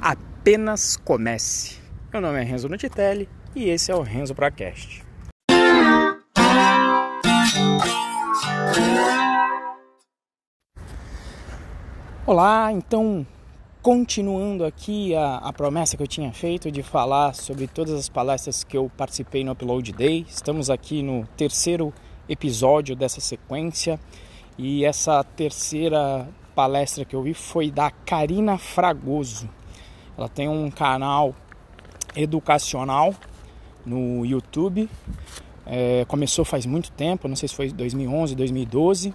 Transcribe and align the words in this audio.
apenas 0.00 0.96
comece. 0.96 1.78
Meu 2.12 2.20
nome 2.20 2.40
é 2.40 2.42
Renzo 2.42 2.68
Nutitelli 2.68 3.28
e 3.54 3.68
esse 3.68 3.90
é 3.90 3.94
o 3.94 4.02
Renzo 4.02 4.34
Procast. 4.34 5.04
Olá, 12.24 12.70
então 12.72 13.26
continuando 13.80 14.64
aqui 14.64 15.14
a, 15.14 15.36
a, 15.36 15.52
promessa 15.52 15.96
que 15.96 16.02
eu 16.02 16.06
tinha 16.06 16.32
feito 16.32 16.70
de 16.70 16.82
falar 16.82 17.34
sobre 17.34 17.66
todas 17.66 17.94
as 17.94 18.08
palestras 18.08 18.62
que 18.62 18.76
eu 18.76 18.90
participei 18.96 19.42
no 19.42 19.52
Upload 19.52 19.92
Day. 19.92 20.26
Estamos 20.28 20.68
aqui 20.68 21.02
no 21.02 21.26
terceiro 21.36 21.92
episódio 22.28 22.94
dessa 22.94 23.20
sequência 23.20 23.98
e 24.58 24.84
essa 24.84 25.24
terceira 25.24 26.28
palestra 26.54 27.04
que 27.04 27.16
eu 27.16 27.22
vi 27.22 27.32
foi 27.32 27.70
da 27.70 27.90
Karina 27.90 28.58
Fragoso. 28.58 29.48
Ela 30.18 30.28
tem 30.28 30.48
um 30.48 30.68
canal 30.68 31.32
educacional 32.16 33.14
no 33.86 34.26
YouTube. 34.26 34.90
É, 35.64 36.04
começou 36.08 36.44
faz 36.44 36.66
muito 36.66 36.90
tempo, 36.90 37.28
não 37.28 37.36
sei 37.36 37.48
se 37.48 37.54
foi 37.54 37.70
2011, 37.70 38.34
2012. 38.34 39.14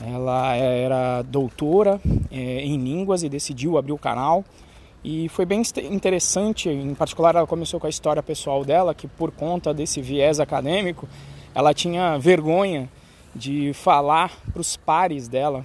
Ela 0.00 0.54
era 0.54 1.22
doutora 1.22 2.00
é, 2.30 2.60
em 2.60 2.76
línguas 2.76 3.24
e 3.24 3.28
decidiu 3.28 3.76
abrir 3.76 3.90
o 3.90 3.98
canal. 3.98 4.44
E 5.02 5.28
foi 5.28 5.44
bem 5.44 5.60
interessante, 5.90 6.68
em 6.68 6.94
particular 6.94 7.34
ela 7.34 7.46
começou 7.46 7.80
com 7.80 7.88
a 7.88 7.90
história 7.90 8.22
pessoal 8.22 8.64
dela, 8.64 8.94
que 8.94 9.08
por 9.08 9.32
conta 9.32 9.74
desse 9.74 10.00
viés 10.00 10.38
acadêmico, 10.38 11.08
ela 11.52 11.74
tinha 11.74 12.16
vergonha 12.16 12.88
de 13.34 13.72
falar 13.72 14.32
para 14.52 14.60
os 14.60 14.76
pares 14.76 15.26
dela 15.26 15.64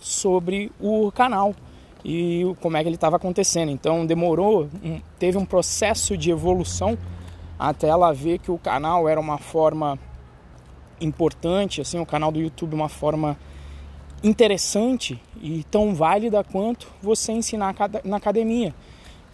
sobre 0.00 0.72
o 0.80 1.12
canal 1.12 1.54
e 2.04 2.44
como 2.60 2.76
é 2.76 2.82
que 2.82 2.88
ele 2.88 2.96
estava 2.96 3.16
acontecendo. 3.16 3.70
Então 3.70 4.04
demorou, 4.04 4.68
teve 5.18 5.38
um 5.38 5.44
processo 5.44 6.16
de 6.16 6.30
evolução 6.30 6.98
até 7.58 7.88
ela 7.88 8.12
ver 8.12 8.38
que 8.38 8.50
o 8.50 8.58
canal 8.58 9.08
era 9.08 9.20
uma 9.20 9.38
forma 9.38 9.98
importante, 11.00 11.80
assim, 11.80 11.98
o 11.98 12.06
canal 12.06 12.32
do 12.32 12.40
YouTube 12.40 12.74
uma 12.74 12.88
forma 12.88 13.36
interessante 14.22 15.20
e 15.40 15.64
tão 15.64 15.94
válida 15.94 16.44
quanto 16.44 16.88
você 17.02 17.32
ensinar 17.32 17.74
na 18.04 18.16
academia, 18.16 18.74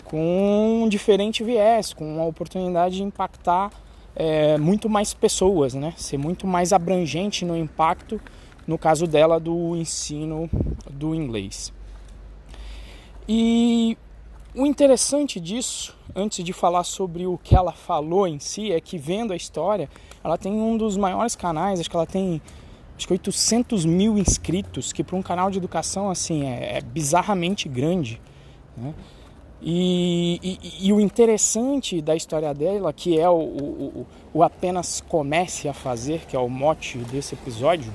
com 0.05 0.83
um 0.83 0.89
diferente 0.89 1.45
viés, 1.45 1.93
com 1.93 2.21
a 2.21 2.25
oportunidade 2.25 2.97
de 2.97 3.03
impactar 3.03 3.71
é, 4.17 4.57
muito 4.59 4.89
mais 4.89 5.13
pessoas, 5.13 5.75
né? 5.75 5.93
Ser 5.97 6.17
muito 6.17 6.47
mais 6.47 6.73
abrangente 6.73 7.45
no 7.45 7.57
impacto, 7.57 8.21
no 8.67 8.79
caso 8.79 9.07
dela, 9.07 9.39
do 9.39 9.77
ensino 9.77 10.49
do 10.91 11.15
inglês. 11.15 11.73
E 13.29 13.99
o 14.55 14.65
interessante 14.65 15.39
disso, 15.39 15.95
antes 16.17 16.43
de 16.43 16.53
falar 16.53 16.83
sobre 16.83 17.27
o 17.27 17.37
que 17.37 17.55
ela 17.55 17.73
falou 17.73 18.27
em 18.27 18.39
si, 18.39 18.73
é 18.73 18.81
que 18.81 18.97
vendo 18.97 19.33
a 19.33 19.37
história, 19.37 19.91
ela 20.25 20.39
tem 20.39 20.53
um 20.53 20.79
dos 20.79 20.97
maiores 20.97 21.37
canais, 21.37 21.79
acho 21.79 21.91
que 21.91 21.97
ela 21.97 22.07
tem 22.07 22.41
acho 22.97 23.07
que 23.07 23.13
800 23.13 23.85
mil 23.85 24.19
inscritos, 24.19 24.93
que 24.93 25.05
para 25.05 25.15
um 25.15 25.23
canal 25.23 25.51
de 25.51 25.59
educação 25.59 26.11
assim 26.11 26.47
é, 26.47 26.79
é 26.79 26.81
bizarramente 26.81 27.69
grande. 27.69 28.21
Né? 28.77 28.95
E, 29.61 30.41
e, 30.43 30.87
e, 30.87 30.93
o 30.93 31.01
interessante 31.01 32.01
da 32.01 32.15
história 32.15 32.55
dela, 32.55 32.93
que 32.93 33.19
é 33.19 33.29
o, 33.29 33.35
o, 33.35 34.07
o, 34.33 34.43
apenas 34.43 35.03
comece 35.09 35.69
a 35.69 35.75
fazer, 35.75 36.27
que 36.27 36.37
é 36.37 36.39
o 36.39 36.49
mote 36.49 36.99
desse 36.99 37.35
episódio, 37.35 37.93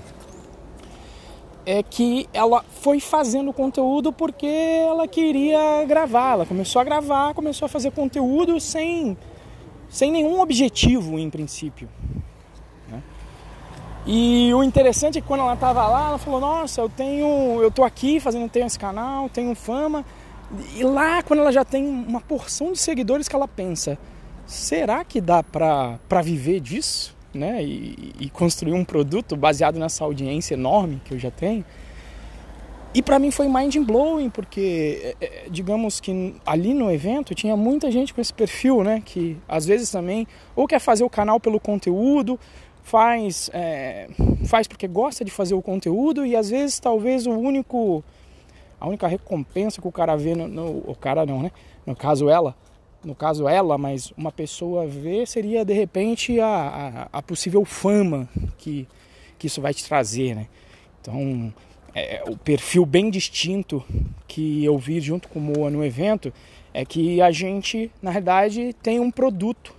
é 1.65 1.81
que 1.81 2.27
ela 2.33 2.63
foi 2.81 2.99
fazendo 2.99 3.53
conteúdo 3.53 4.11
porque 4.11 4.45
ela 4.45 5.07
queria 5.07 5.85
gravar. 5.85 6.33
Ela 6.33 6.45
começou 6.45 6.81
a 6.81 6.83
gravar, 6.83 7.33
começou 7.33 7.65
a 7.65 7.69
fazer 7.69 7.91
conteúdo 7.91 8.59
sem, 8.59 9.17
sem 9.89 10.11
nenhum 10.11 10.39
objetivo 10.39 11.17
em 11.17 11.29
princípio. 11.29 11.89
Né? 12.89 13.01
E 14.05 14.53
o 14.53 14.63
interessante 14.63 15.17
é 15.17 15.21
que 15.21 15.27
quando 15.27 15.41
ela 15.41 15.53
estava 15.53 15.87
lá, 15.87 16.07
ela 16.07 16.17
falou: 16.17 16.39
Nossa, 16.39 16.81
eu 16.81 16.89
tenho, 16.89 17.61
eu 17.61 17.71
tô 17.71 17.83
aqui 17.83 18.19
fazendo 18.19 18.49
tenho 18.49 18.65
esse 18.65 18.79
canal, 18.79 19.29
tenho 19.29 19.55
fama 19.55 20.05
e 20.75 20.83
lá, 20.83 21.23
quando 21.23 21.39
ela 21.39 21.51
já 21.51 21.65
tem 21.65 21.85
uma 21.85 22.21
porção 22.21 22.71
de 22.71 22.79
seguidores 22.79 23.27
que 23.27 23.35
ela 23.35 23.47
pensa, 23.47 23.97
será 24.45 25.03
que 25.03 25.19
dá 25.19 25.41
para 25.41 26.21
viver 26.21 26.59
disso? 26.59 27.12
Né? 27.33 27.63
E, 27.63 28.13
e, 28.19 28.29
construir 28.29 28.73
um 28.73 28.85
produto 28.85 29.35
baseado 29.35 29.79
nessa 29.79 30.03
audiência 30.03 30.53
enorme 30.53 31.01
que 31.03 31.15
eu 31.15 31.19
já 31.19 31.31
tenho? 31.31 31.65
E 32.93 33.01
para 33.01 33.17
mim 33.17 33.31
foi 33.31 33.47
mind 33.47 33.75
blowing, 33.77 34.29
porque 34.29 35.15
é, 35.19 35.25
é, 35.25 35.45
digamos 35.49 35.99
que 35.99 36.35
ali 36.45 36.75
no 36.75 36.91
evento 36.91 37.33
tinha 37.33 37.57
muita 37.57 37.89
gente 37.89 38.13
com 38.13 38.21
esse 38.21 38.31
perfil, 38.31 38.83
né? 38.83 39.01
Que 39.03 39.35
às 39.47 39.65
vezes 39.65 39.89
também 39.89 40.27
ou 40.55 40.67
quer 40.67 40.79
fazer 40.79 41.03
o 41.03 41.09
canal 41.09 41.39
pelo 41.39 41.59
conteúdo, 41.59 42.39
faz, 42.83 43.49
é, 43.51 44.07
faz 44.45 44.67
porque 44.67 44.87
gosta 44.87 45.25
de 45.25 45.31
fazer 45.31 45.55
o 45.55 45.61
conteúdo 45.61 46.23
e 46.23 46.35
às 46.35 46.51
vezes 46.51 46.79
talvez 46.79 47.25
o 47.25 47.31
único 47.31 48.03
a 48.79 48.87
única 48.87 49.07
recompensa 49.07 49.81
que 49.81 49.87
o 49.87 49.91
cara 49.91 50.15
vê 50.15 50.35
no, 50.35 50.47
no, 50.47 50.83
o 50.85 50.95
cara 50.95 51.25
não, 51.25 51.41
né? 51.41 51.51
No 51.85 51.95
caso 51.95 52.29
ela, 52.29 52.55
no 53.03 53.13
caso 53.13 53.47
ela, 53.47 53.77
mas 53.77 54.11
uma 54.17 54.31
pessoa 54.31 54.87
vê 54.87 55.25
seria 55.25 55.65
de 55.65 55.73
repente 55.73 56.39
a, 56.39 57.07
a, 57.11 57.19
a 57.19 57.21
possível 57.21 57.65
fama 57.65 58.29
que, 58.57 58.87
que 59.37 59.47
isso 59.47 59.61
vai 59.61 59.73
te 59.73 59.83
trazer, 59.85 60.35
né? 60.35 60.47
Então 61.01 61.53
é, 61.93 62.15
é, 62.15 62.23
o 62.27 62.35
perfil 62.35 62.85
bem 62.85 63.09
distinto 63.09 63.83
que 64.27 64.63
eu 64.63 64.77
vi 64.77 64.99
junto 64.99 65.27
com 65.27 65.39
o 65.39 65.41
Moa 65.41 65.69
no 65.69 65.83
evento 65.83 66.33
é 66.73 66.83
que 66.83 67.21
a 67.21 67.29
gente, 67.29 67.91
na 68.01 68.11
verdade, 68.11 68.73
tem 68.81 68.99
um 68.99 69.11
produto. 69.11 69.75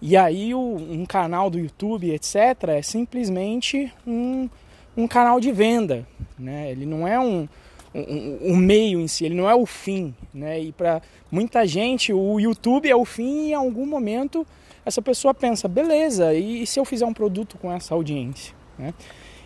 E 0.00 0.16
aí 0.16 0.54
o, 0.54 0.58
um 0.58 1.06
canal 1.06 1.48
do 1.48 1.58
YouTube, 1.58 2.12
etc., 2.12 2.36
é 2.68 2.82
simplesmente 2.82 3.90
um, 4.06 4.48
um 4.94 5.08
canal 5.08 5.40
de 5.40 5.50
venda. 5.50 6.06
Né? 6.38 6.70
Ele 6.70 6.84
não 6.84 7.08
é 7.08 7.18
um, 7.18 7.48
o, 7.94 8.56
meio 8.56 9.00
em 9.00 9.08
si, 9.08 9.24
ele 9.24 9.34
não 9.34 9.48
é 9.48 9.54
o 9.54 9.66
fim, 9.66 10.14
né? 10.32 10.58
E 10.60 10.72
para 10.72 11.02
muita 11.30 11.66
gente 11.66 12.12
o 12.12 12.40
YouTube 12.40 12.88
é 12.88 12.96
o 12.96 13.04
fim 13.04 13.48
e 13.48 13.50
em 13.50 13.54
algum 13.54 13.86
momento 13.86 14.46
essa 14.84 15.02
pessoa 15.02 15.32
pensa, 15.32 15.68
beleza, 15.68 16.34
e 16.34 16.66
se 16.66 16.80
eu 16.80 16.84
fizer 16.84 17.06
um 17.06 17.12
produto 17.12 17.56
com 17.58 17.70
essa 17.70 17.94
audiência, 17.94 18.54
né? 18.78 18.94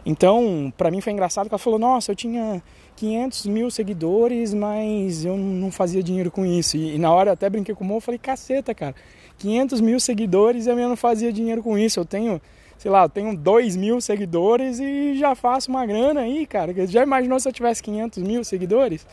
Então, 0.04 0.72
para 0.76 0.88
mim 0.88 1.00
foi 1.00 1.12
engraçado 1.12 1.48
que 1.48 1.54
ela 1.54 1.58
falou, 1.58 1.80
nossa, 1.80 2.12
eu 2.12 2.16
tinha 2.16 2.62
500 2.94 3.46
mil 3.46 3.70
seguidores, 3.72 4.54
mas 4.54 5.24
eu 5.24 5.36
não 5.36 5.72
fazia 5.72 6.00
dinheiro 6.00 6.30
com 6.30 6.46
isso. 6.46 6.76
E, 6.76 6.94
e 6.94 6.98
na 6.98 7.12
hora 7.12 7.30
eu 7.30 7.32
até 7.32 7.50
brinquei 7.50 7.74
com 7.74 7.82
o 7.82 7.86
Mo, 7.86 8.00
falei, 8.00 8.16
caceta, 8.16 8.72
cara, 8.72 8.94
500 9.38 9.80
mil 9.80 9.98
seguidores 9.98 10.66
e 10.66 10.70
eu 10.70 10.76
não 10.76 10.96
fazia 10.96 11.32
dinheiro 11.32 11.60
com 11.60 11.76
isso. 11.76 11.98
Eu 11.98 12.04
tenho 12.04 12.40
sei 12.78 12.90
lá, 12.90 13.04
eu 13.04 13.08
tenho 13.08 13.36
2 13.36 13.76
mil 13.76 14.00
seguidores 14.00 14.78
e 14.78 15.16
já 15.16 15.34
faço 15.34 15.70
uma 15.70 15.84
grana 15.86 16.20
aí, 16.20 16.46
cara. 16.46 16.72
Já 16.86 17.02
imaginou 17.02 17.40
se 17.40 17.48
eu 17.48 17.52
tivesse 17.52 17.82
500 17.82 18.22
mil 18.22 18.44
seguidores? 18.44 19.06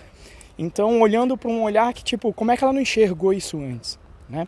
Então, 0.57 1.01
olhando 1.01 1.38
para 1.38 1.50
um 1.50 1.63
olhar 1.63 1.94
que, 1.94 2.03
tipo, 2.03 2.31
como 2.34 2.52
é 2.52 2.57
que 2.57 2.63
ela 2.63 2.73
não 2.73 2.81
enxergou 2.81 3.34
isso 3.34 3.57
antes, 3.57 3.97
né? 4.29 4.47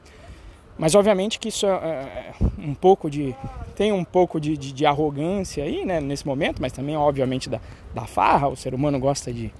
Mas, 0.78 0.94
obviamente, 0.94 1.40
que 1.40 1.48
isso 1.48 1.66
é, 1.66 1.70
é 1.70 2.34
um 2.60 2.74
pouco 2.74 3.10
de... 3.10 3.34
Tem 3.76 3.92
um 3.92 4.04
pouco 4.04 4.40
de, 4.40 4.58
de, 4.58 4.74
de, 4.74 4.86
arrogância 4.86 5.64
aí, 5.64 5.86
né, 5.86 6.00
nesse 6.02 6.28
momento, 6.28 6.62
mas 6.62 6.72
também, 6.74 6.96
obviamente, 6.98 7.50
da, 7.50 7.60
da 7.94 8.06
farra. 8.06 8.50
O 8.50 8.56
ser 8.56 8.74
humano 8.74 9.00
gosta 9.00 9.34
de, 9.34 9.54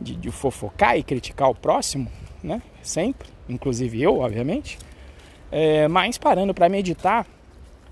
de, 0.00 0.16
de 0.16 0.30
fofocar 0.30 0.96
e 0.96 1.02
criticar 1.02 1.50
o 1.50 1.54
próximo, 1.54 2.10
né? 2.42 2.62
Sempre, 2.82 3.28
inclusive 3.48 4.02
eu, 4.02 4.18
obviamente. 4.20 4.78
É, 5.52 5.86
mas, 5.88 6.16
parando 6.16 6.54
para 6.54 6.68
meditar, 6.68 7.26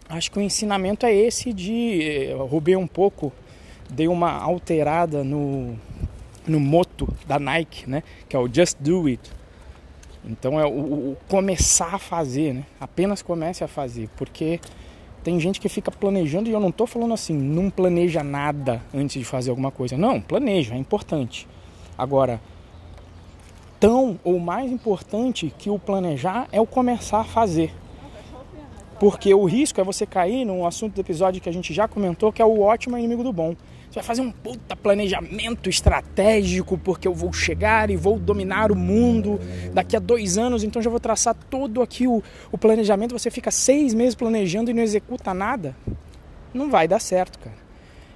acho 0.09 0.31
que 0.31 0.39
o 0.39 0.43
ensinamento 0.43 1.05
é 1.05 1.15
esse 1.15 1.53
de 1.53 2.03
eu 2.31 2.47
roubei 2.47 2.77
um 2.77 2.87
pouco, 2.87 3.33
dei 3.91 4.09
uma 4.09 4.31
alterada 4.31 5.23
no 5.23 5.77
no 6.47 6.59
moto 6.59 7.07
da 7.27 7.39
Nike, 7.39 7.89
né, 7.89 8.03
que 8.27 8.35
é 8.35 8.39
o 8.39 8.53
Just 8.53 8.79
Do 8.81 9.07
It. 9.07 9.31
Então 10.25 10.59
é 10.59 10.67
o, 10.67 10.71
o 11.13 11.17
começar 11.29 11.95
a 11.95 11.99
fazer, 11.99 12.55
né? 12.55 12.65
Apenas 12.81 13.23
comece 13.23 13.63
a 13.63 13.69
fazer, 13.69 14.09
porque 14.17 14.59
tem 15.23 15.39
gente 15.39 15.61
que 15.61 15.69
fica 15.69 15.91
planejando 15.91 16.49
e 16.49 16.53
eu 16.53 16.61
não 16.61 16.71
estou 16.71 16.87
falando 16.87 17.15
assim, 17.15 17.35
não 17.37 17.71
planeja 17.71 18.23
nada 18.23 18.83
antes 18.95 19.19
de 19.19 19.25
fazer 19.25 19.51
alguma 19.51 19.71
coisa. 19.71 19.97
Não, 19.97 20.21
planeja, 20.21 20.75
é 20.75 20.79
importante. 20.79 21.47
Agora, 21.97 22.41
tão 23.79 24.19
ou 24.25 24.39
mais 24.39 24.71
importante 24.71 25.53
que 25.59 25.71
o 25.71 25.79
planejar 25.79 26.49
é 26.53 26.61
o 26.61 26.67
começar 26.67 27.21
a 27.21 27.25
fazer. 27.25 27.73
Porque 28.99 29.33
o 29.33 29.45
risco 29.45 29.81
é 29.81 29.85
você 29.85 30.05
cair 30.05 30.45
num 30.45 30.67
assunto 30.67 30.95
do 30.95 31.01
episódio 31.01 31.41
que 31.41 31.49
a 31.49 31.53
gente 31.53 31.73
já 31.73 31.87
comentou, 31.87 32.33
que 32.33 32.43
é 32.43 32.45
o 32.45 32.61
ótimo 32.61 32.99
inimigo 32.99 33.23
do 33.23 33.33
bom. 33.33 33.55
Você 33.89 33.95
vai 33.95 34.05
fazer 34.05 34.21
um 34.21 34.31
puta 34.31 34.77
planejamento 34.77 35.71
estratégico, 35.71 36.77
porque 36.77 37.09
eu 37.09 37.15
vou 37.15 37.33
chegar 37.33 37.91
e 37.91 37.97
vou 37.97 38.19
dominar 38.19 38.71
o 38.71 38.77
mundo 38.77 39.41
daqui 39.73 39.97
a 39.97 39.99
dois 39.99 40.37
anos, 40.37 40.63
então 40.63 40.83
já 40.83 40.91
vou 40.91 41.01
traçar 41.01 41.35
todo 41.35 41.81
aqui 41.81 42.07
o, 42.07 42.23
o 42.53 42.59
planejamento. 42.59 43.17
Você 43.19 43.31
fica 43.31 43.51
seis 43.51 43.95
meses 43.95 44.15
planejando 44.15 44.71
e 44.71 44.75
não 44.75 44.83
executa 44.83 45.33
nada. 45.33 45.75
Não 46.53 46.69
vai 46.69 46.87
dar 46.87 46.99
certo, 46.99 47.39
cara. 47.39 47.57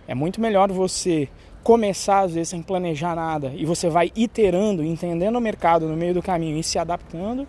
É 0.07 0.15
muito 0.15 0.41
melhor 0.41 0.71
você 0.71 1.29
começar 1.63 2.21
às 2.21 2.35
vezes 2.35 2.49
sem 2.49 2.61
planejar 2.61 3.15
nada 3.15 3.53
e 3.55 3.65
você 3.65 3.89
vai 3.89 4.11
iterando, 4.17 4.85
entendendo 4.85 5.37
o 5.37 5.41
mercado 5.41 5.87
no 5.87 5.97
meio 5.97 6.13
do 6.13 6.21
caminho 6.21 6.59
e 6.59 6.63
se 6.63 6.79
adaptando, 6.79 7.47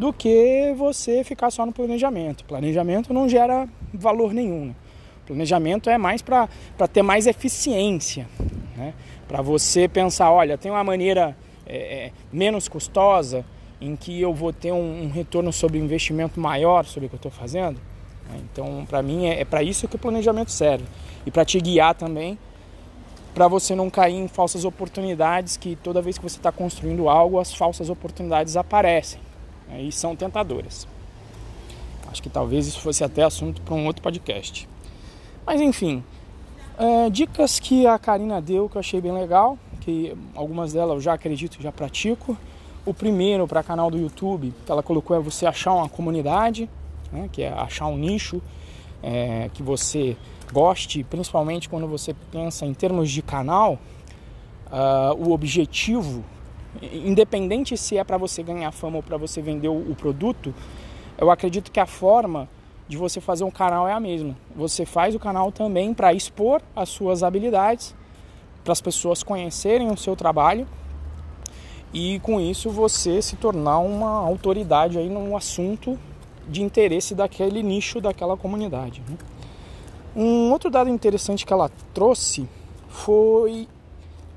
do 0.00 0.14
que 0.14 0.74
você 0.78 1.22
ficar 1.22 1.50
só 1.50 1.66
no 1.66 1.72
planejamento. 1.72 2.42
Planejamento 2.46 3.12
não 3.12 3.28
gera 3.28 3.68
valor 3.92 4.32
nenhum. 4.32 4.68
Né? 4.68 4.74
Planejamento 5.26 5.90
é 5.90 5.98
mais 5.98 6.22
para 6.22 6.48
ter 6.90 7.02
mais 7.02 7.26
eficiência, 7.26 8.26
né? 8.74 8.94
para 9.28 9.42
você 9.42 9.86
pensar, 9.86 10.32
olha, 10.32 10.56
tem 10.56 10.72
uma 10.72 10.82
maneira 10.82 11.36
é, 11.66 11.76
é, 11.76 12.12
menos 12.32 12.66
custosa 12.66 13.44
em 13.78 13.94
que 13.94 14.18
eu 14.18 14.32
vou 14.32 14.54
ter 14.54 14.72
um, 14.72 15.02
um 15.02 15.10
retorno 15.10 15.52
sobre 15.52 15.78
investimento 15.78 16.40
maior 16.40 16.86
sobre 16.86 17.04
o 17.04 17.08
que 17.10 17.16
eu 17.16 17.18
estou 17.18 17.30
fazendo. 17.30 17.78
Né? 18.30 18.40
Então, 18.50 18.86
para 18.88 19.02
mim, 19.02 19.26
é, 19.26 19.42
é 19.42 19.44
para 19.44 19.62
isso 19.62 19.86
que 19.86 19.96
o 19.96 19.98
planejamento 19.98 20.50
serve 20.50 20.86
e 21.26 21.30
para 21.30 21.44
te 21.44 21.60
guiar 21.60 21.94
também 21.94 22.38
para 23.34 23.46
você 23.48 23.74
não 23.74 23.90
cair 23.90 24.16
em 24.16 24.28
falsas 24.28 24.64
oportunidades 24.64 25.58
que 25.58 25.76
toda 25.76 26.00
vez 26.00 26.16
que 26.16 26.24
você 26.24 26.38
está 26.38 26.50
construindo 26.50 27.06
algo, 27.06 27.38
as 27.38 27.54
falsas 27.54 27.90
oportunidades 27.90 28.56
aparecem 28.56 29.20
né, 29.70 29.82
e 29.82 29.92
são 29.92 30.16
tentadoras. 30.16 30.86
Acho 32.10 32.22
que 32.22 32.28
talvez 32.28 32.66
isso 32.66 32.80
fosse 32.80 33.04
até 33.04 33.22
assunto 33.22 33.62
para 33.62 33.74
um 33.74 33.86
outro 33.86 34.02
podcast. 34.02 34.68
Mas 35.46 35.60
enfim, 35.60 36.02
é, 36.76 37.08
dicas 37.08 37.60
que 37.60 37.86
a 37.86 37.98
Karina 37.98 38.40
deu 38.40 38.68
que 38.68 38.76
eu 38.76 38.80
achei 38.80 39.00
bem 39.00 39.12
legal, 39.12 39.58
que 39.80 40.16
algumas 40.34 40.72
delas 40.72 40.96
eu 40.96 41.00
já 41.00 41.14
acredito, 41.14 41.60
já 41.60 41.70
pratico. 41.70 42.36
O 42.84 42.92
primeiro 42.92 43.46
para 43.46 43.62
canal 43.62 43.90
do 43.90 43.98
YouTube 43.98 44.52
que 44.64 44.72
ela 44.72 44.82
colocou 44.82 45.16
é 45.16 45.20
você 45.20 45.46
achar 45.46 45.72
uma 45.72 45.88
comunidade, 45.88 46.68
né, 47.12 47.28
que 47.30 47.42
é 47.42 47.52
achar 47.52 47.86
um 47.86 47.96
nicho 47.96 48.42
é, 49.02 49.50
que 49.54 49.62
você 49.62 50.16
goste, 50.52 51.04
principalmente 51.04 51.68
quando 51.68 51.86
você 51.86 52.14
pensa 52.32 52.66
em 52.66 52.74
termos 52.74 53.10
de 53.10 53.22
canal, 53.22 53.78
uh, 54.66 55.14
o 55.16 55.32
objetivo, 55.32 56.24
independente 56.82 57.76
se 57.76 57.96
é 57.96 58.04
para 58.04 58.16
você 58.16 58.42
ganhar 58.42 58.70
fama 58.72 58.96
ou 58.96 59.02
para 59.02 59.16
você 59.16 59.42
vender 59.42 59.68
o, 59.68 59.94
produto, 59.94 60.54
eu 61.18 61.30
acredito 61.30 61.70
que 61.70 61.80
a 61.80 61.86
forma 61.86 62.48
de 62.88 62.96
você 62.96 63.20
fazer 63.20 63.44
um 63.44 63.50
canal 63.50 63.86
é 63.86 63.92
a 63.92 64.00
mesma. 64.00 64.36
Você 64.54 64.84
faz 64.84 65.14
o 65.14 65.18
canal 65.18 65.52
também 65.52 65.94
para 65.94 66.12
expor 66.12 66.60
as 66.74 66.88
suas 66.88 67.22
habilidades, 67.22 67.94
para 68.64 68.72
as 68.72 68.80
pessoas 68.80 69.22
conhecerem 69.22 69.90
o 69.90 69.96
seu 69.96 70.16
trabalho 70.16 70.66
e 71.92 72.20
com 72.20 72.40
isso 72.40 72.70
você 72.70 73.20
se 73.20 73.36
tornar 73.36 73.78
uma 73.78 74.10
autoridade 74.10 74.98
aí 74.98 75.08
no 75.08 75.36
assunto 75.36 75.98
de 76.48 76.62
interesse 76.62 77.14
daquele 77.14 77.62
nicho, 77.62 78.00
daquela 78.00 78.36
comunidade. 78.36 79.02
Né? 79.08 79.16
Um 80.14 80.50
outro 80.50 80.70
dado 80.70 80.90
interessante 80.90 81.46
que 81.46 81.52
ela 81.52 81.70
trouxe 81.94 82.48
foi 82.88 83.68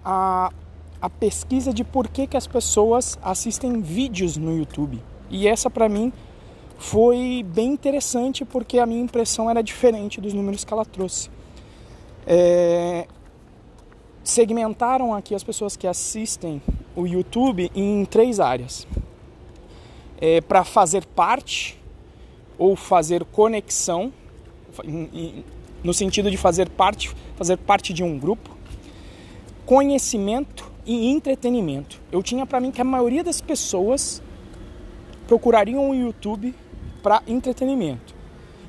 a, 0.06 0.52
a 1.04 1.10
pesquisa 1.10 1.74
de 1.74 1.84
por 1.84 2.08
que, 2.08 2.26
que 2.26 2.38
as 2.38 2.48
pessoas 2.48 3.20
assistem 3.22 3.82
vídeos 3.82 4.38
no 4.38 4.58
YouTube. 4.58 5.04
E 5.30 5.50
essa 5.50 5.70
para 5.70 5.90
mim 5.90 6.14
foi 6.78 7.46
bem 7.46 7.74
interessante 7.74 8.46
porque 8.46 8.80
a 8.80 8.86
minha 8.86 9.02
impressão 9.02 9.50
era 9.50 9.62
diferente 9.62 10.22
dos 10.22 10.34
números 10.34 10.64
que 10.64 10.72
ela 10.72 10.86
trouxe. 10.86 11.30
É, 12.26 13.06
segmentaram 14.24 15.14
aqui 15.14 15.36
as 15.36 15.44
pessoas 15.44 15.76
que 15.76 15.86
assistem 15.86 16.62
o 16.96 17.06
YouTube 17.06 17.70
em 17.76 18.06
três 18.06 18.40
áreas: 18.40 18.88
é, 20.22 20.40
para 20.40 20.64
fazer 20.64 21.06
parte 21.06 21.78
ou 22.58 22.78
fazer 22.78 23.26
conexão, 23.26 24.14
no 25.84 25.94
sentido 25.94 26.32
de 26.32 26.38
fazer 26.38 26.70
parte, 26.70 27.14
fazer 27.36 27.58
parte 27.58 27.92
de 27.92 28.06
um 28.06 28.18
grupo, 28.18 28.56
conhecimento 29.66 30.72
e 30.86 31.08
entretenimento. 31.10 32.02
Eu 32.12 32.22
tinha 32.22 32.46
para 32.46 32.60
mim 32.60 32.72
que 32.72 32.82
a 32.82 32.86
maioria 32.86 33.24
das 33.24 33.42
pessoas 33.42 34.22
procurariam 35.28 35.90
o 35.90 35.96
YouTube 35.96 36.54
para 37.02 37.22
entretenimento. 37.28 38.14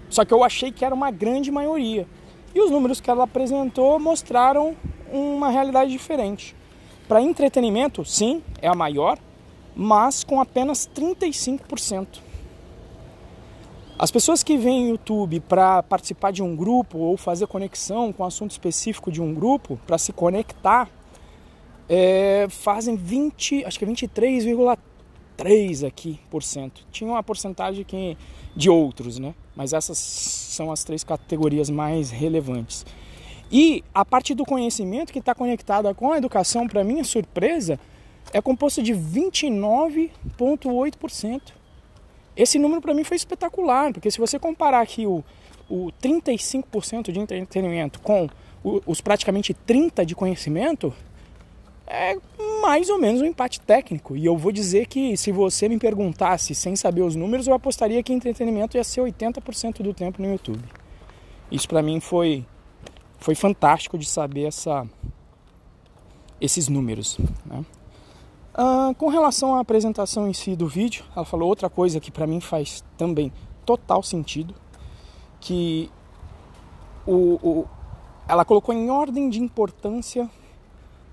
Só 0.09 0.25
que 0.25 0.33
eu 0.33 0.45
achei 0.45 0.71
que 0.71 0.85
era 0.85 0.95
uma 0.95 1.11
grande 1.11 1.51
maioria. 1.51 2.07
E 2.55 2.61
os 2.61 2.71
números 2.71 3.01
que 3.01 3.11
ela 3.11 3.25
apresentou 3.25 3.99
mostraram 3.99 4.77
uma 5.13 5.49
realidade 5.49 5.91
diferente. 5.91 6.55
Para 7.09 7.21
entretenimento, 7.21 8.05
sim, 8.05 8.43
é 8.63 8.69
a 8.69 8.75
maior, 8.75 9.19
mas 9.75 10.25
com 10.25 10.41
apenas 10.41 10.89
35%. 10.95 12.21
As 13.99 14.11
pessoas 14.11 14.43
que 14.43 14.57
vêm 14.57 14.91
YouTube 14.91 15.41
para 15.41 15.83
participar 15.83 16.33
de 16.33 16.43
um 16.43 16.57
grupo 16.57 16.99
ou 16.99 17.17
fazer 17.17 17.47
conexão 17.47 18.13
com 18.13 18.23
um 18.23 18.27
assunto 18.27 18.51
específico 18.51 19.11
de 19.11 19.23
um 19.23 19.33
grupo, 19.33 19.79
para 19.87 19.99
se 19.99 20.13
conectar, 20.13 20.89
é, 21.89 22.47
fazem 22.49 22.97
20, 22.97 23.65
acho 23.65 23.79
que 23.79 23.85
é 23.85 23.89
23,3 23.89 25.87
aqui 25.87 26.19
por 26.31 26.43
cento. 26.43 26.85
Tinha 26.91 27.11
uma 27.11 27.23
porcentagem 27.23 27.85
que, 27.85 28.17
de 28.57 28.71
outros, 28.71 29.19
né? 29.19 29.35
Mas 29.55 29.73
essas 29.73 29.99
são 29.99 30.73
as 30.73 30.83
três 30.85 31.05
categorias 31.05 31.71
mais 31.71 32.11
relevantes. 32.11 32.85
E 33.51 33.83
a 33.95 34.05
parte 34.05 34.35
do 34.35 34.45
conhecimento 34.45 35.11
que 35.13 35.19
está 35.19 35.35
conectada 35.35 35.95
com 35.95 36.13
a 36.13 36.19
educação, 36.19 36.67
para 36.67 36.83
minha 36.83 37.05
surpresa, 37.05 37.79
é 38.33 38.41
composto 38.41 38.83
de 38.83 38.95
29,8%. 38.95 41.53
Esse 42.37 42.59
número 42.59 42.81
para 42.81 42.93
mim 42.95 43.05
foi 43.05 43.17
espetacular, 43.17 43.93
porque 43.93 44.11
se 44.11 44.19
você 44.19 44.41
comparar 44.41 44.81
aqui 44.81 45.07
o, 45.07 45.23
o 45.69 45.93
35% 46.03 47.13
de 47.13 47.21
entretenimento 47.21 48.01
com 48.01 48.29
os 48.65 49.01
praticamente 49.01 49.55
30% 49.55 50.05
de 50.05 50.17
conhecimento, 50.17 50.93
é 51.87 52.17
mais 52.61 52.89
ou 52.89 52.99
menos 52.99 53.21
um 53.21 53.27
empate 53.27 53.61
técnico. 53.61 54.17
E 54.17 54.25
eu 54.25 54.37
vou 54.37 54.51
dizer 54.51 54.87
que 54.87 55.17
se 55.17 55.31
você 55.31 55.69
me 55.69 55.79
perguntasse 55.79 56.55
sem 56.55 56.75
saber 56.75 57.03
os 57.03 57.15
números, 57.15 57.47
eu 57.47 57.55
apostaria 57.55 58.03
que 58.03 58.13
entretenimento 58.13 58.77
ia 58.77 58.85
ser 58.85 59.01
80% 59.03 59.83
do 59.83 59.93
tempo 59.93 60.23
no 60.23 60.31
YouTube. 60.33 60.63
Isso 61.51 61.69
para 61.69 61.83
mim 61.83 62.01
foi, 62.01 62.45
foi 63.19 63.35
fantástico 63.35 63.99
de 63.99 64.07
saber 64.07 64.45
essa, 64.45 64.87
esses 66.41 66.69
números. 66.69 67.19
Né? 67.45 67.65
Uh, 68.57 68.95
com 68.95 69.09
relação 69.09 69.55
à 69.55 69.61
apresentação 69.61 70.29
em 70.29 70.33
si 70.33 70.57
do 70.57 70.67
vídeo, 70.67 71.05
ela 71.15 71.25
falou 71.25 71.49
outra 71.49 71.69
coisa 71.69 72.01
que 72.01 72.11
para 72.11 72.27
mim 72.27 72.41
faz 72.41 72.83
também 72.97 73.33
total 73.67 74.03
sentido, 74.03 74.55
que 75.41 75.91
o, 77.07 77.39
o, 77.43 77.69
ela 78.27 78.45
colocou 78.45 78.75
em 78.75 78.91
ordem 78.91 79.29
de 79.29 79.41
importância 79.41 80.31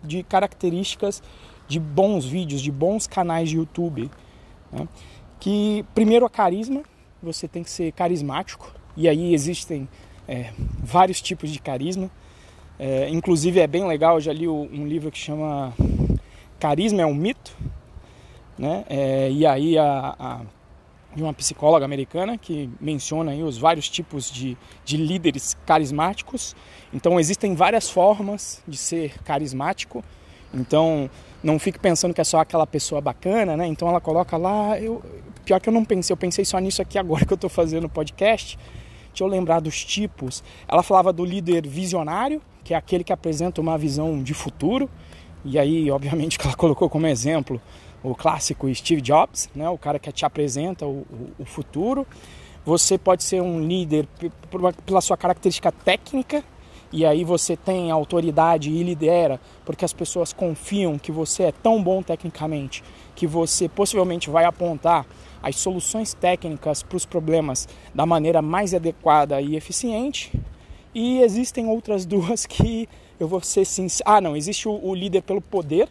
de 0.03 0.23
características 0.23 1.21
de 1.67 1.79
bons 1.79 2.25
vídeos, 2.25 2.61
de 2.61 2.71
bons 2.71 3.07
canais 3.07 3.49
de 3.49 3.57
YouTube. 3.57 4.09
Né? 4.71 4.87
Que 5.39 5.85
primeiro 5.95 6.25
a 6.25 6.29
carisma, 6.29 6.83
você 7.21 7.47
tem 7.47 7.63
que 7.63 7.69
ser 7.69 7.91
carismático, 7.93 8.73
e 8.95 9.07
aí 9.07 9.33
existem 9.33 9.87
é, 10.27 10.51
vários 10.83 11.21
tipos 11.21 11.49
de 11.49 11.59
carisma. 11.59 12.09
É, 12.77 13.09
inclusive 13.09 13.59
é 13.59 13.67
bem 13.67 13.85
legal, 13.87 14.15
eu 14.15 14.21
já 14.21 14.33
li 14.33 14.47
um 14.47 14.87
livro 14.87 15.11
que 15.11 15.17
chama 15.17 15.73
carisma 16.59 17.01
é 17.01 17.05
um 17.05 17.13
mito, 17.13 17.55
né? 18.57 18.85
É, 18.87 19.31
e 19.31 19.45
aí 19.45 19.77
a, 19.77 20.15
a, 20.19 20.41
de 21.15 21.23
uma 21.23 21.33
psicóloga 21.33 21.83
americana 21.83 22.37
que 22.37 22.69
menciona 22.79 23.33
os 23.33 23.57
vários 23.57 23.89
tipos 23.89 24.31
de, 24.31 24.57
de 24.85 24.97
líderes 24.97 25.57
carismáticos. 25.65 26.55
Então 26.93 27.19
existem 27.19 27.53
várias 27.55 27.89
formas 27.89 28.63
de 28.67 28.77
ser 28.77 29.21
carismático. 29.23 30.03
Então 30.53 31.09
não 31.43 31.57
fique 31.59 31.79
pensando 31.79 32.13
que 32.13 32.21
é 32.21 32.23
só 32.23 32.39
aquela 32.39 32.67
pessoa 32.67 33.01
bacana, 33.01 33.57
né? 33.57 33.67
Então 33.67 33.87
ela 33.87 33.99
coloca 33.99 34.37
lá, 34.37 34.79
eu 34.79 35.01
pior 35.43 35.59
que 35.59 35.69
eu 35.69 35.73
não 35.73 35.83
pensei, 35.83 36.13
eu 36.13 36.17
pensei 36.17 36.45
só 36.45 36.59
nisso 36.59 36.81
aqui 36.81 36.97
agora 36.97 37.23
que 37.27 37.33
eu 37.33 37.35
estou 37.35 37.49
fazendo 37.49 37.85
o 37.85 37.89
podcast. 37.89 38.57
Deixa 39.07 39.23
eu 39.23 39.27
lembrar 39.27 39.59
dos 39.59 39.83
tipos. 39.83 40.41
Ela 40.67 40.81
falava 40.81 41.11
do 41.11 41.25
líder 41.25 41.67
visionário, 41.67 42.41
que 42.63 42.73
é 42.73 42.77
aquele 42.77 43.03
que 43.03 43.11
apresenta 43.11 43.59
uma 43.59 43.77
visão 43.77 44.23
de 44.23 44.33
futuro. 44.33 44.89
E 45.43 45.59
aí, 45.59 45.91
obviamente, 45.91 46.39
que 46.39 46.47
ela 46.47 46.55
colocou 46.57 46.89
como 46.89 47.07
exemplo 47.07 47.61
o 48.03 48.15
clássico 48.15 48.73
Steve 48.73 49.01
Jobs, 49.01 49.49
né? 49.55 49.69
o 49.69 49.77
cara 49.77 49.99
que 49.99 50.11
te 50.11 50.25
apresenta 50.25 50.85
o, 50.85 51.05
o, 51.11 51.31
o 51.39 51.45
futuro. 51.45 52.05
Você 52.65 52.97
pode 52.97 53.23
ser 53.23 53.41
um 53.41 53.59
líder 53.59 54.07
pela 54.85 55.01
sua 55.01 55.17
característica 55.17 55.71
técnica, 55.71 56.43
e 56.91 57.05
aí 57.05 57.23
você 57.23 57.55
tem 57.55 57.89
autoridade 57.89 58.69
e 58.69 58.83
lidera, 58.83 59.39
porque 59.65 59.85
as 59.85 59.93
pessoas 59.93 60.33
confiam 60.33 60.99
que 60.99 61.11
você 61.11 61.43
é 61.43 61.51
tão 61.51 61.81
bom 61.81 62.03
tecnicamente 62.03 62.83
que 63.15 63.25
você 63.25 63.69
possivelmente 63.69 64.29
vai 64.29 64.45
apontar 64.45 65.05
as 65.41 65.55
soluções 65.55 66.13
técnicas 66.13 66.83
para 66.83 66.97
os 66.97 67.05
problemas 67.05 67.67
da 67.93 68.05
maneira 68.05 68.41
mais 68.41 68.73
adequada 68.73 69.41
e 69.41 69.55
eficiente. 69.55 70.31
E 70.93 71.19
existem 71.21 71.67
outras 71.67 72.03
duas 72.05 72.45
que 72.45 72.87
eu 73.19 73.27
vou 73.27 73.41
ser 73.41 73.65
sincero. 73.65 74.09
Ah, 74.09 74.21
não, 74.21 74.35
existe 74.35 74.67
o, 74.67 74.79
o, 74.83 74.93
líder 74.93 75.21
pelo 75.21 75.41
poder, 75.41 75.87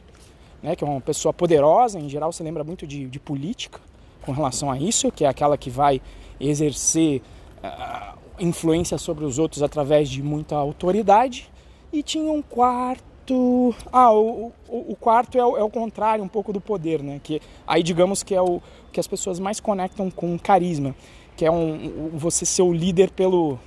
né, 0.63 0.77
que 0.77 0.85
é 0.85 0.87
uma 0.87 1.01
pessoa 1.01 1.33
poderosa, 1.33 1.99
em 1.99 2.09
geral 2.09 2.33
você 2.33 2.43
lembra 2.43 2.63
muito 2.65 2.87
de, 2.87 3.07
de 3.07 3.19
política 3.19 3.81
com 4.23 4.33
relação 4.33 4.71
a 4.71 4.79
isso, 4.79 5.11
que 5.11 5.25
é 5.25 5.29
aquela 5.29 5.57
que 5.57 5.71
vai 5.71 6.01
exercer 6.39 7.23
uh, 7.65 8.19
influência 8.39 8.99
sobre 8.99 9.25
os 9.25 9.39
outros 9.39 9.63
através 9.63 10.09
de 10.09 10.23
muita 10.23 10.57
autoridade. 10.57 11.51
E 11.93 12.03
tinha 12.03 12.31
um 12.31 12.43
quarto. 12.43 13.75
Ah, 13.93 14.13
o, 14.13 14.53
o, 14.69 14.93
o 14.93 14.97
quarto 14.97 15.39
é 15.39 15.45
o, 15.45 15.57
é 15.57 15.63
o, 15.63 15.71
contrário 15.71 16.23
um 16.23 16.29
pouco 16.29 16.53
do 16.53 16.61
poder, 16.61 17.03
né? 17.03 17.21
Que 17.23 17.41
aí 17.67 17.83
digamos 17.83 18.23
que 18.23 18.35
é 18.35 18.43
o 18.43 18.61
que 18.93 19.01
as 19.01 19.07
pessoas 19.07 19.39
mais 19.39 19.61
conectam 19.61 20.11
com 20.11 20.39
carisma, 20.39 20.95
que 21.37 21.45
é 21.45 21.51
um, 21.51 22.11
você 22.15 22.45
ser 22.45 22.63
o 22.63 22.73
líder 22.73 23.11
pelo, 23.11 23.59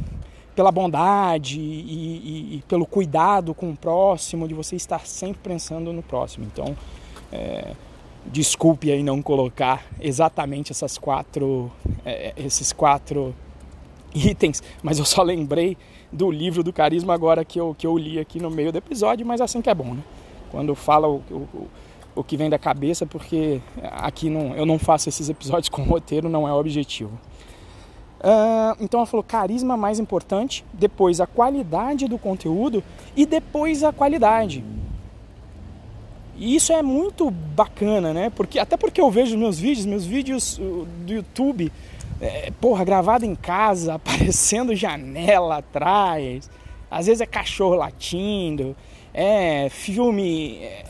pela 0.55 0.72
bondade 0.72 1.60
e, 1.60 1.62
e, 1.62 2.55
e, 2.57 2.63
pelo 2.67 2.86
cuidado 2.86 3.53
com 3.53 3.72
o 3.72 3.75
próximo, 3.75 4.48
de 4.48 4.53
você 4.53 4.75
estar 4.75 5.05
sempre 5.05 5.39
pensando 5.43 5.91
no 5.91 6.03
próximo. 6.03 6.45
Então, 6.45 6.75
é, 7.31 7.72
desculpe 8.25 8.91
aí 8.91 9.03
não 9.03 9.22
colocar 9.22 9.86
exatamente 10.00 10.72
essas 10.72 10.98
quatro, 10.98 11.72
é, 12.05 12.33
esses 12.38 12.72
quatro 12.72 13.33
itens, 14.13 14.62
mas 14.81 15.00
eu 15.00 15.05
só 15.05 15.24
lembrei 15.24 15.77
do 16.12 16.29
livro 16.29 16.63
do 16.63 16.72
carisma 16.72 17.13
agora 17.13 17.43
que 17.43 17.60
eu, 17.60 17.75
que 17.77 17.88
eu 17.88 17.98
li 17.98 18.19
aqui 18.19 18.39
no 18.39 18.51
meio 18.51 18.72
do 18.72 18.77
episódio, 18.77 19.25
mas 19.25 19.41
assim 19.41 19.62
que 19.62 19.69
é 19.69 19.74
bom, 19.74 19.95
né? 19.95 20.03
Quando 20.51 20.75
fala 20.75 21.07
o, 21.07 21.15
o, 21.31 21.67
o 22.15 22.24
que 22.24 22.38
vem 22.38 22.50
da 22.50 22.60
cabeça, 22.60 23.07
porque 23.07 23.60
aqui 23.81 24.29
não, 24.29 24.55
eu 24.55 24.67
não 24.67 24.77
faço 24.77 25.10
esses 25.10 25.29
episódios 25.29 25.69
com 25.69 25.81
roteiro, 25.83 26.29
não 26.29 26.48
é 26.48 26.53
o 26.53 26.57
objetivo. 26.57 27.19
Uh, 28.24 28.77
então 28.80 29.01
ela 29.01 29.08
falou 29.08 29.22
carisma 29.22 29.75
mais 29.75 30.00
importante, 30.00 30.63
depois 30.72 31.20
a 31.20 31.27
qualidade 31.27 32.08
do 32.08 32.18
conteúdo 32.18 32.82
e 33.18 33.25
depois 33.25 33.84
a 33.84 33.92
qualidade. 33.92 34.63
E 36.38 36.56
isso 36.56 36.72
é 36.72 36.82
muito 36.82 37.30
bacana, 37.30 38.13
né? 38.13 38.30
Porque, 38.30 38.58
até 38.58 38.77
porque 38.77 39.01
eu 39.01 39.12
vejo 39.12 39.38
meus 39.38 39.60
vídeos, 39.60 39.86
meus 39.86 40.06
vídeos 40.06 40.58
uh, 40.58 40.88
do 41.06 41.13
YouTube, 41.13 41.72
é, 42.22 42.51
porra, 42.62 42.86
gravado 42.86 43.25
em 43.25 43.36
casa, 43.36 43.96
aparecendo 43.96 44.74
janela 44.74 45.58
atrás, 45.58 46.50
às 46.89 47.08
vezes 47.08 47.22
é 47.22 47.25
cachorro 47.25 47.75
latindo, 47.75 48.75
é 49.13 49.68
filme. 49.70 50.60
É, 50.60 50.86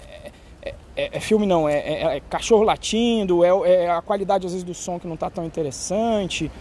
é, 0.61 0.75
é, 0.95 1.09
é 1.13 1.19
filme 1.19 1.45
não, 1.45 1.67
é, 1.67 1.79
é, 1.79 2.17
é 2.17 2.19
cachorro 2.29 2.63
latindo, 2.63 3.43
é, 3.43 3.89
a 3.89 4.01
qualidade 4.01 4.45
às 4.45 4.51
vezes 4.51 4.63
do 4.63 4.73
som 4.73 4.99
que 4.99 5.07
não 5.07 5.15
está 5.15 5.29
tão 5.29 5.43
interessante. 5.43 6.51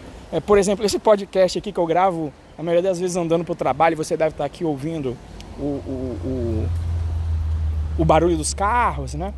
Por 0.40 0.58
exemplo, 0.58 0.84
esse 0.84 0.98
podcast 0.98 1.58
aqui 1.58 1.70
que 1.70 1.78
eu 1.78 1.86
gravo, 1.86 2.32
a 2.56 2.62
maioria 2.62 2.88
das 2.88 2.98
vezes 2.98 3.16
andando 3.16 3.44
para 3.44 3.52
o 3.52 3.56
trabalho, 3.56 3.96
você 3.96 4.16
deve 4.16 4.30
estar 4.30 4.44
tá 4.44 4.46
aqui 4.46 4.64
ouvindo 4.64 5.16
o, 5.58 5.62
o, 5.62 6.18
o, 6.24 6.68
o 7.98 8.04
barulho 8.04 8.36
dos 8.36 8.54
carros, 8.54 9.14
né? 9.14 9.34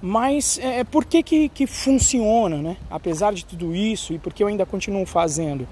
Mas 0.00 0.58
é, 0.60 0.80
é, 0.80 0.84
por 0.84 1.04
que, 1.04 1.22
que, 1.22 1.48
que 1.48 1.66
funciona, 1.66 2.58
né? 2.58 2.76
Apesar 2.88 3.32
de 3.32 3.44
tudo 3.44 3.74
isso 3.74 4.12
e 4.12 4.18
porque 4.18 4.42
eu 4.42 4.46
ainda 4.46 4.64
continuo 4.64 5.04
fazendo? 5.04 5.66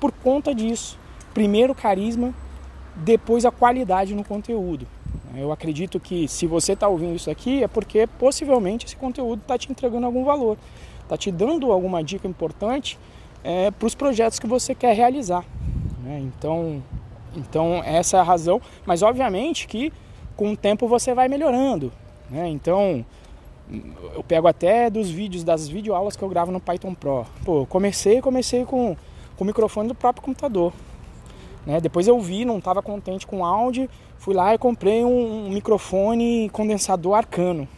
Por 0.00 0.10
conta 0.10 0.52
disso. 0.52 0.98
Primeiro 1.32 1.74
carisma, 1.74 2.34
depois 2.96 3.44
a 3.44 3.52
qualidade 3.52 4.14
no 4.14 4.24
conteúdo. 4.24 4.86
Eu 5.36 5.52
acredito 5.52 6.00
que 6.00 6.26
se 6.26 6.46
você 6.46 6.72
está 6.72 6.88
ouvindo 6.88 7.14
isso 7.14 7.30
aqui 7.30 7.62
é 7.62 7.68
porque 7.68 8.08
possivelmente 8.18 8.86
esse 8.86 8.96
conteúdo 8.96 9.40
está 9.42 9.56
te 9.56 9.70
entregando 9.70 10.06
algum 10.06 10.24
valor, 10.24 10.58
está 11.02 11.16
te 11.16 11.30
dando 11.30 11.70
alguma 11.70 12.02
dica 12.02 12.26
importante 12.26 12.98
é, 13.42 13.70
para 13.70 13.86
os 13.86 13.94
projetos 13.94 14.38
que 14.38 14.46
você 14.46 14.74
quer 14.74 14.94
realizar. 14.94 15.44
Né? 16.02 16.20
Então, 16.20 16.82
então 17.36 17.82
essa 17.84 18.16
é 18.16 18.20
a 18.20 18.22
razão. 18.22 18.60
Mas 18.86 19.02
obviamente 19.02 19.66
que 19.66 19.92
com 20.36 20.52
o 20.52 20.56
tempo 20.56 20.86
você 20.86 21.14
vai 21.14 21.28
melhorando. 21.28 21.92
Né? 22.30 22.48
Então 22.48 23.04
eu 24.14 24.22
pego 24.22 24.48
até 24.48 24.88
dos 24.88 25.10
vídeos, 25.10 25.44
das 25.44 25.68
videoaulas 25.68 26.16
que 26.16 26.22
eu 26.22 26.28
gravo 26.28 26.50
no 26.50 26.60
Python 26.60 26.94
Pro. 26.94 27.26
Pô, 27.44 27.66
comecei, 27.66 28.20
comecei 28.20 28.64
com, 28.64 28.96
com 29.36 29.44
o 29.44 29.46
microfone 29.46 29.88
do 29.88 29.94
próprio 29.94 30.24
computador. 30.24 30.72
Né? 31.66 31.80
Depois 31.80 32.08
eu 32.08 32.18
vi, 32.20 32.44
não 32.44 32.58
estava 32.58 32.80
contente 32.80 33.26
com 33.26 33.40
o 33.40 33.44
áudio, 33.44 33.88
fui 34.16 34.34
lá 34.34 34.54
e 34.54 34.58
comprei 34.58 35.04
um, 35.04 35.46
um 35.46 35.50
microfone 35.50 36.48
condensador 36.50 37.14
arcano. 37.14 37.68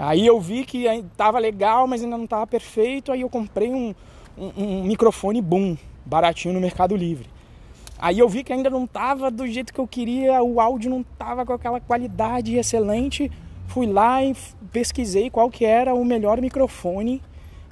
Aí 0.00 0.24
eu 0.24 0.40
vi 0.40 0.64
que 0.64 0.86
estava 0.86 1.38
legal, 1.38 1.86
mas 1.86 2.02
ainda 2.02 2.16
não 2.16 2.24
estava 2.24 2.46
perfeito, 2.46 3.10
aí 3.10 3.22
eu 3.22 3.28
comprei 3.28 3.74
um, 3.74 3.92
um, 4.36 4.52
um, 4.56 4.84
microfone 4.84 5.40
boom, 5.40 5.76
baratinho 6.04 6.54
no 6.54 6.60
Mercado 6.60 6.96
Livre. 6.96 7.28
Aí 7.98 8.18
eu 8.18 8.28
vi 8.28 8.42
que 8.42 8.52
ainda 8.52 8.68
não 8.68 8.84
estava 8.84 9.30
do 9.30 9.46
jeito 9.46 9.72
que 9.72 9.78
eu 9.78 9.86
queria, 9.86 10.42
o 10.42 10.60
áudio 10.60 10.90
não 10.90 11.02
estava 11.02 11.46
com 11.46 11.52
aquela 11.52 11.80
qualidade 11.80 12.56
excelente, 12.56 13.30
fui 13.68 13.86
lá 13.86 14.24
e 14.24 14.34
pesquisei 14.72 15.30
qual 15.30 15.50
que 15.50 15.64
era 15.64 15.94
o 15.94 16.04
melhor 16.04 16.40
microfone 16.40 17.22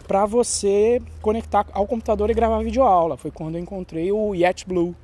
para 0.06 0.26
você 0.26 1.00
conectar 1.22 1.66
ao 1.72 1.86
computador 1.86 2.30
e 2.30 2.34
gravar 2.34 2.62
videoaula. 2.62 3.16
Foi 3.16 3.30
quando 3.30 3.56
eu 3.56 3.60
encontrei 3.60 4.10
o 4.10 4.34
Yet 4.34 4.66
Blue, 4.66 4.94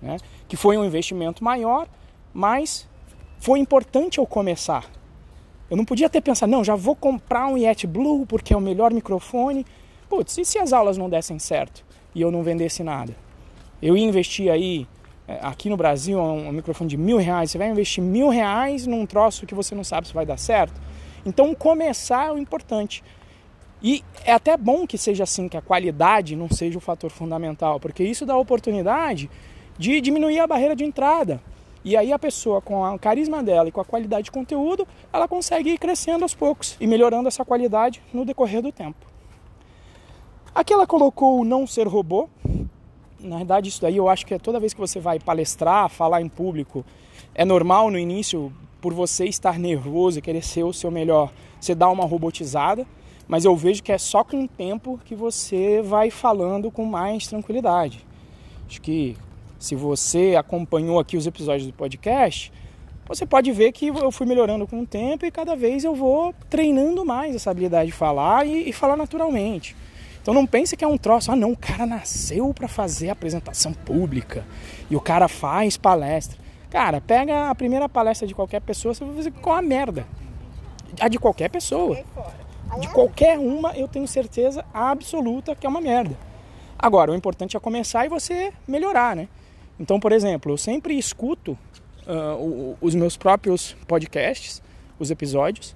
né? 0.00 0.18
que 0.46 0.56
foi 0.56 0.76
um 0.76 0.84
investimento 0.84 1.42
maior, 1.42 1.86
mas 2.32 2.88
foi 3.38 3.58
importante 3.58 4.18
eu 4.18 4.26
começar. 4.26 4.84
Eu 5.70 5.76
não 5.76 5.84
podia 5.84 6.08
ter 6.08 6.20
pensado, 6.20 6.50
não, 6.50 6.64
já 6.64 6.74
vou 6.74 6.96
comprar 6.96 7.46
um 7.46 7.56
Yet 7.56 7.86
Blue 7.86 8.24
porque 8.26 8.52
é 8.54 8.56
o 8.56 8.60
melhor 8.60 8.92
microfone. 8.92 9.66
Putz, 10.08 10.38
e 10.38 10.44
se 10.44 10.58
as 10.58 10.72
aulas 10.72 10.96
não 10.96 11.08
dessem 11.08 11.38
certo 11.38 11.84
e 12.14 12.22
eu 12.22 12.30
não 12.30 12.42
vendesse 12.42 12.82
nada? 12.82 13.14
Eu 13.80 13.96
ia 13.96 14.04
investir 14.04 14.50
aí 14.50 14.86
é, 15.28 15.38
aqui 15.42 15.68
no 15.68 15.76
Brasil, 15.76 16.18
um, 16.18 16.48
um 16.48 16.52
microfone 16.52 16.88
de 16.88 16.96
mil 16.96 17.18
reais, 17.18 17.50
você 17.50 17.58
vai 17.58 17.68
investir 17.68 18.02
mil 18.02 18.30
reais 18.30 18.86
num 18.86 19.04
troço 19.04 19.46
que 19.46 19.54
você 19.54 19.74
não 19.74 19.84
sabe 19.84 20.08
se 20.08 20.14
vai 20.14 20.24
dar 20.24 20.38
certo. 20.38 20.80
Então, 21.26 21.54
começar 21.54 22.28
é 22.28 22.32
o 22.32 22.38
importante. 22.38 23.04
E 23.82 24.02
é 24.24 24.32
até 24.32 24.56
bom 24.56 24.86
que 24.86 24.96
seja 24.96 25.24
assim, 25.24 25.48
que 25.48 25.56
a 25.56 25.62
qualidade 25.62 26.34
não 26.34 26.48
seja 26.48 26.78
o 26.78 26.80
fator 26.80 27.10
fundamental, 27.10 27.78
porque 27.78 28.02
isso 28.02 28.24
dá 28.24 28.32
a 28.32 28.38
oportunidade 28.38 29.30
de 29.78 30.00
diminuir 30.00 30.40
a 30.40 30.46
barreira 30.46 30.74
de 30.74 30.84
entrada. 30.84 31.40
E 31.84 31.96
aí 31.96 32.12
a 32.12 32.18
pessoa, 32.18 32.60
com 32.60 32.82
o 32.82 32.98
carisma 32.98 33.42
dela 33.42 33.68
e 33.68 33.72
com 33.72 33.80
a 33.80 33.84
qualidade 33.84 34.24
de 34.24 34.30
conteúdo, 34.32 34.88
ela 35.12 35.28
consegue 35.28 35.70
ir 35.70 35.78
crescendo 35.78 36.24
aos 36.24 36.34
poucos 36.34 36.76
e 36.80 36.86
melhorando 36.86 37.28
essa 37.28 37.44
qualidade 37.44 38.02
no 38.12 38.24
decorrer 38.24 38.62
do 38.62 38.72
tempo. 38.72 39.07
Aqui 40.54 40.72
ela 40.72 40.86
colocou 40.86 41.40
o 41.40 41.44
não 41.44 41.66
ser 41.66 41.86
robô, 41.86 42.28
na 43.20 43.38
verdade, 43.38 43.68
isso 43.68 43.82
daí 43.82 43.96
eu 43.96 44.08
acho 44.08 44.24
que 44.24 44.34
é 44.34 44.38
toda 44.38 44.60
vez 44.60 44.72
que 44.72 44.80
você 44.80 45.00
vai 45.00 45.18
palestrar, 45.18 45.88
falar 45.88 46.22
em 46.22 46.28
público, 46.28 46.84
é 47.34 47.44
normal 47.44 47.90
no 47.90 47.98
início, 47.98 48.52
por 48.80 48.94
você 48.94 49.24
estar 49.24 49.58
nervoso 49.58 50.18
e 50.18 50.22
querer 50.22 50.42
ser 50.42 50.62
o 50.62 50.72
seu 50.72 50.90
melhor, 50.90 51.32
você 51.60 51.74
dá 51.74 51.88
uma 51.88 52.04
robotizada, 52.04 52.86
mas 53.26 53.44
eu 53.44 53.54
vejo 53.56 53.82
que 53.82 53.92
é 53.92 53.98
só 53.98 54.22
com 54.22 54.44
o 54.44 54.48
tempo 54.48 55.00
que 55.04 55.14
você 55.14 55.82
vai 55.82 56.10
falando 56.10 56.70
com 56.70 56.84
mais 56.84 57.26
tranquilidade. 57.26 58.06
Acho 58.68 58.80
que 58.80 59.16
se 59.58 59.74
você 59.74 60.36
acompanhou 60.38 60.98
aqui 60.98 61.16
os 61.16 61.26
episódios 61.26 61.66
do 61.66 61.72
podcast, 61.72 62.52
você 63.06 63.26
pode 63.26 63.50
ver 63.50 63.72
que 63.72 63.88
eu 63.88 64.12
fui 64.12 64.26
melhorando 64.26 64.66
com 64.66 64.82
o 64.82 64.86
tempo 64.86 65.26
e 65.26 65.30
cada 65.30 65.56
vez 65.56 65.82
eu 65.82 65.94
vou 65.94 66.32
treinando 66.48 67.04
mais 67.04 67.34
essa 67.34 67.50
habilidade 67.50 67.90
de 67.90 67.96
falar 67.96 68.46
e, 68.46 68.68
e 68.68 68.72
falar 68.72 68.96
naturalmente. 68.96 69.74
Então 70.28 70.34
não 70.34 70.46
pense 70.46 70.76
que 70.76 70.84
é 70.84 70.86
um 70.86 70.98
troço, 70.98 71.32
ah 71.32 71.36
não, 71.36 71.52
o 71.52 71.56
cara 71.56 71.86
nasceu 71.86 72.52
para 72.52 72.68
fazer 72.68 73.08
apresentação 73.08 73.72
pública 73.72 74.44
e 74.90 74.94
o 74.94 75.00
cara 75.00 75.26
faz 75.26 75.78
palestra. 75.78 76.38
Cara, 76.68 77.00
pega 77.00 77.48
a 77.48 77.54
primeira 77.54 77.88
palestra 77.88 78.28
de 78.28 78.34
qualquer 78.34 78.60
pessoa, 78.60 78.92
você 78.92 79.06
vai 79.06 79.16
fazer 79.16 79.30
com 79.30 79.50
a 79.50 79.62
merda. 79.62 80.06
A 81.00 81.08
de 81.08 81.18
qualquer 81.18 81.48
pessoa. 81.48 82.04
De 82.78 82.88
qualquer 82.88 83.38
uma, 83.38 83.72
eu 83.74 83.88
tenho 83.88 84.06
certeza 84.06 84.66
absoluta 84.74 85.56
que 85.56 85.66
é 85.66 85.70
uma 85.70 85.80
merda. 85.80 86.14
Agora, 86.78 87.10
o 87.10 87.14
importante 87.14 87.56
é 87.56 87.60
começar 87.60 88.04
e 88.04 88.10
você 88.10 88.52
melhorar, 88.66 89.16
né? 89.16 89.28
Então, 89.80 89.98
por 89.98 90.12
exemplo, 90.12 90.52
eu 90.52 90.58
sempre 90.58 90.98
escuto 90.98 91.52
uh, 92.06 92.76
os 92.82 92.94
meus 92.94 93.16
próprios 93.16 93.74
podcasts, 93.86 94.62
os 94.98 95.10
episódios. 95.10 95.74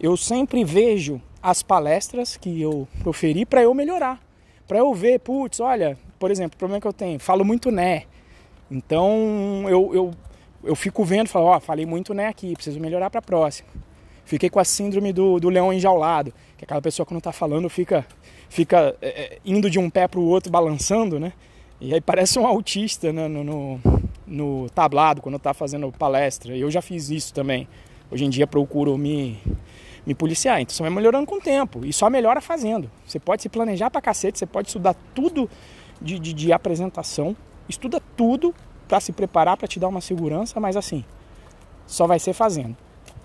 Eu 0.00 0.16
sempre 0.16 0.64
vejo 0.64 1.22
as 1.44 1.62
palestras 1.62 2.38
que 2.38 2.62
eu 2.62 2.88
proferi 3.02 3.44
para 3.44 3.62
eu 3.62 3.74
melhorar. 3.74 4.18
Para 4.66 4.78
eu 4.78 4.94
ver, 4.94 5.20
putz, 5.20 5.60
olha, 5.60 5.98
por 6.18 6.30
exemplo, 6.30 6.56
o 6.56 6.58
problema 6.58 6.80
que 6.80 6.86
eu 6.86 6.92
tenho, 6.92 7.20
falo 7.20 7.44
muito 7.44 7.70
né. 7.70 8.04
Então 8.70 9.66
eu, 9.68 9.94
eu, 9.94 10.10
eu 10.64 10.74
fico 10.74 11.04
vendo, 11.04 11.28
falo, 11.28 11.44
ó, 11.44 11.60
falei 11.60 11.84
muito 11.84 12.14
né 12.14 12.28
aqui, 12.28 12.54
preciso 12.54 12.80
melhorar 12.80 13.10
para 13.10 13.20
próxima. 13.20 13.68
Fiquei 14.24 14.48
com 14.48 14.58
a 14.58 14.64
síndrome 14.64 15.12
do, 15.12 15.38
do 15.38 15.50
leão 15.50 15.70
enjaulado, 15.70 16.32
que 16.56 16.62
é 16.62 16.64
aquela 16.64 16.80
pessoa 16.80 17.04
que 17.04 17.12
não 17.12 17.18
está 17.18 17.30
falando 17.30 17.68
fica, 17.68 18.06
fica 18.48 18.96
é, 19.02 19.08
é, 19.08 19.38
indo 19.44 19.68
de 19.68 19.78
um 19.78 19.90
pé 19.90 20.08
para 20.08 20.18
o 20.18 20.24
outro, 20.24 20.50
balançando, 20.50 21.20
né? 21.20 21.34
E 21.78 21.92
aí 21.92 22.00
parece 22.00 22.38
um 22.38 22.46
autista 22.46 23.12
né, 23.12 23.28
no, 23.28 23.44
no, 23.44 23.80
no 24.26 24.70
tablado 24.70 25.20
quando 25.20 25.36
está 25.36 25.52
fazendo 25.52 25.92
palestra. 25.92 26.56
Eu 26.56 26.70
já 26.70 26.80
fiz 26.80 27.10
isso 27.10 27.34
também. 27.34 27.68
Hoje 28.10 28.24
em 28.24 28.30
dia 28.30 28.46
procuro 28.46 28.96
me 28.96 29.38
me 30.06 30.14
policiar. 30.14 30.60
Então 30.60 30.74
você 30.74 30.82
vai 30.82 30.90
melhorando 30.90 31.26
com 31.26 31.36
o 31.36 31.40
tempo 31.40 31.84
e 31.84 31.92
só 31.92 32.10
melhora 32.10 32.40
fazendo. 32.40 32.90
Você 33.06 33.18
pode 33.18 33.42
se 33.42 33.48
planejar 33.48 33.90
pra 33.90 34.00
cacete, 34.00 34.38
você 34.38 34.46
pode 34.46 34.68
estudar 34.68 34.94
tudo 35.14 35.48
de, 36.00 36.18
de, 36.18 36.32
de 36.32 36.52
apresentação, 36.52 37.36
estuda 37.68 38.00
tudo 38.16 38.54
para 38.86 39.00
se 39.00 39.12
preparar, 39.12 39.56
para 39.56 39.66
te 39.66 39.80
dar 39.80 39.88
uma 39.88 40.00
segurança, 40.00 40.60
mas 40.60 40.76
assim, 40.76 41.04
só 41.86 42.06
vai 42.06 42.18
ser 42.18 42.32
fazendo. 42.32 42.76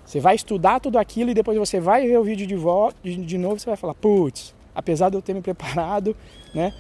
Você 0.06 0.20
vai 0.20 0.36
estudar 0.36 0.80
tudo 0.80 0.98
aquilo 0.98 1.30
e 1.30 1.34
depois 1.34 1.58
você 1.58 1.80
vai 1.80 2.08
ver 2.08 2.18
o 2.18 2.24
vídeo 2.24 2.48
de 2.48 2.56
volta, 2.56 2.98
de, 3.04 3.16
de 3.16 3.38
novo, 3.38 3.60
você 3.60 3.68
vai 3.68 3.78
falar, 3.78 3.94
putz, 3.94 4.56
apesar 4.74 5.10
de 5.10 5.16
eu 5.16 5.22
ter 5.22 5.34
me 5.34 5.42
preparado, 5.42 6.16
né? 6.54 6.74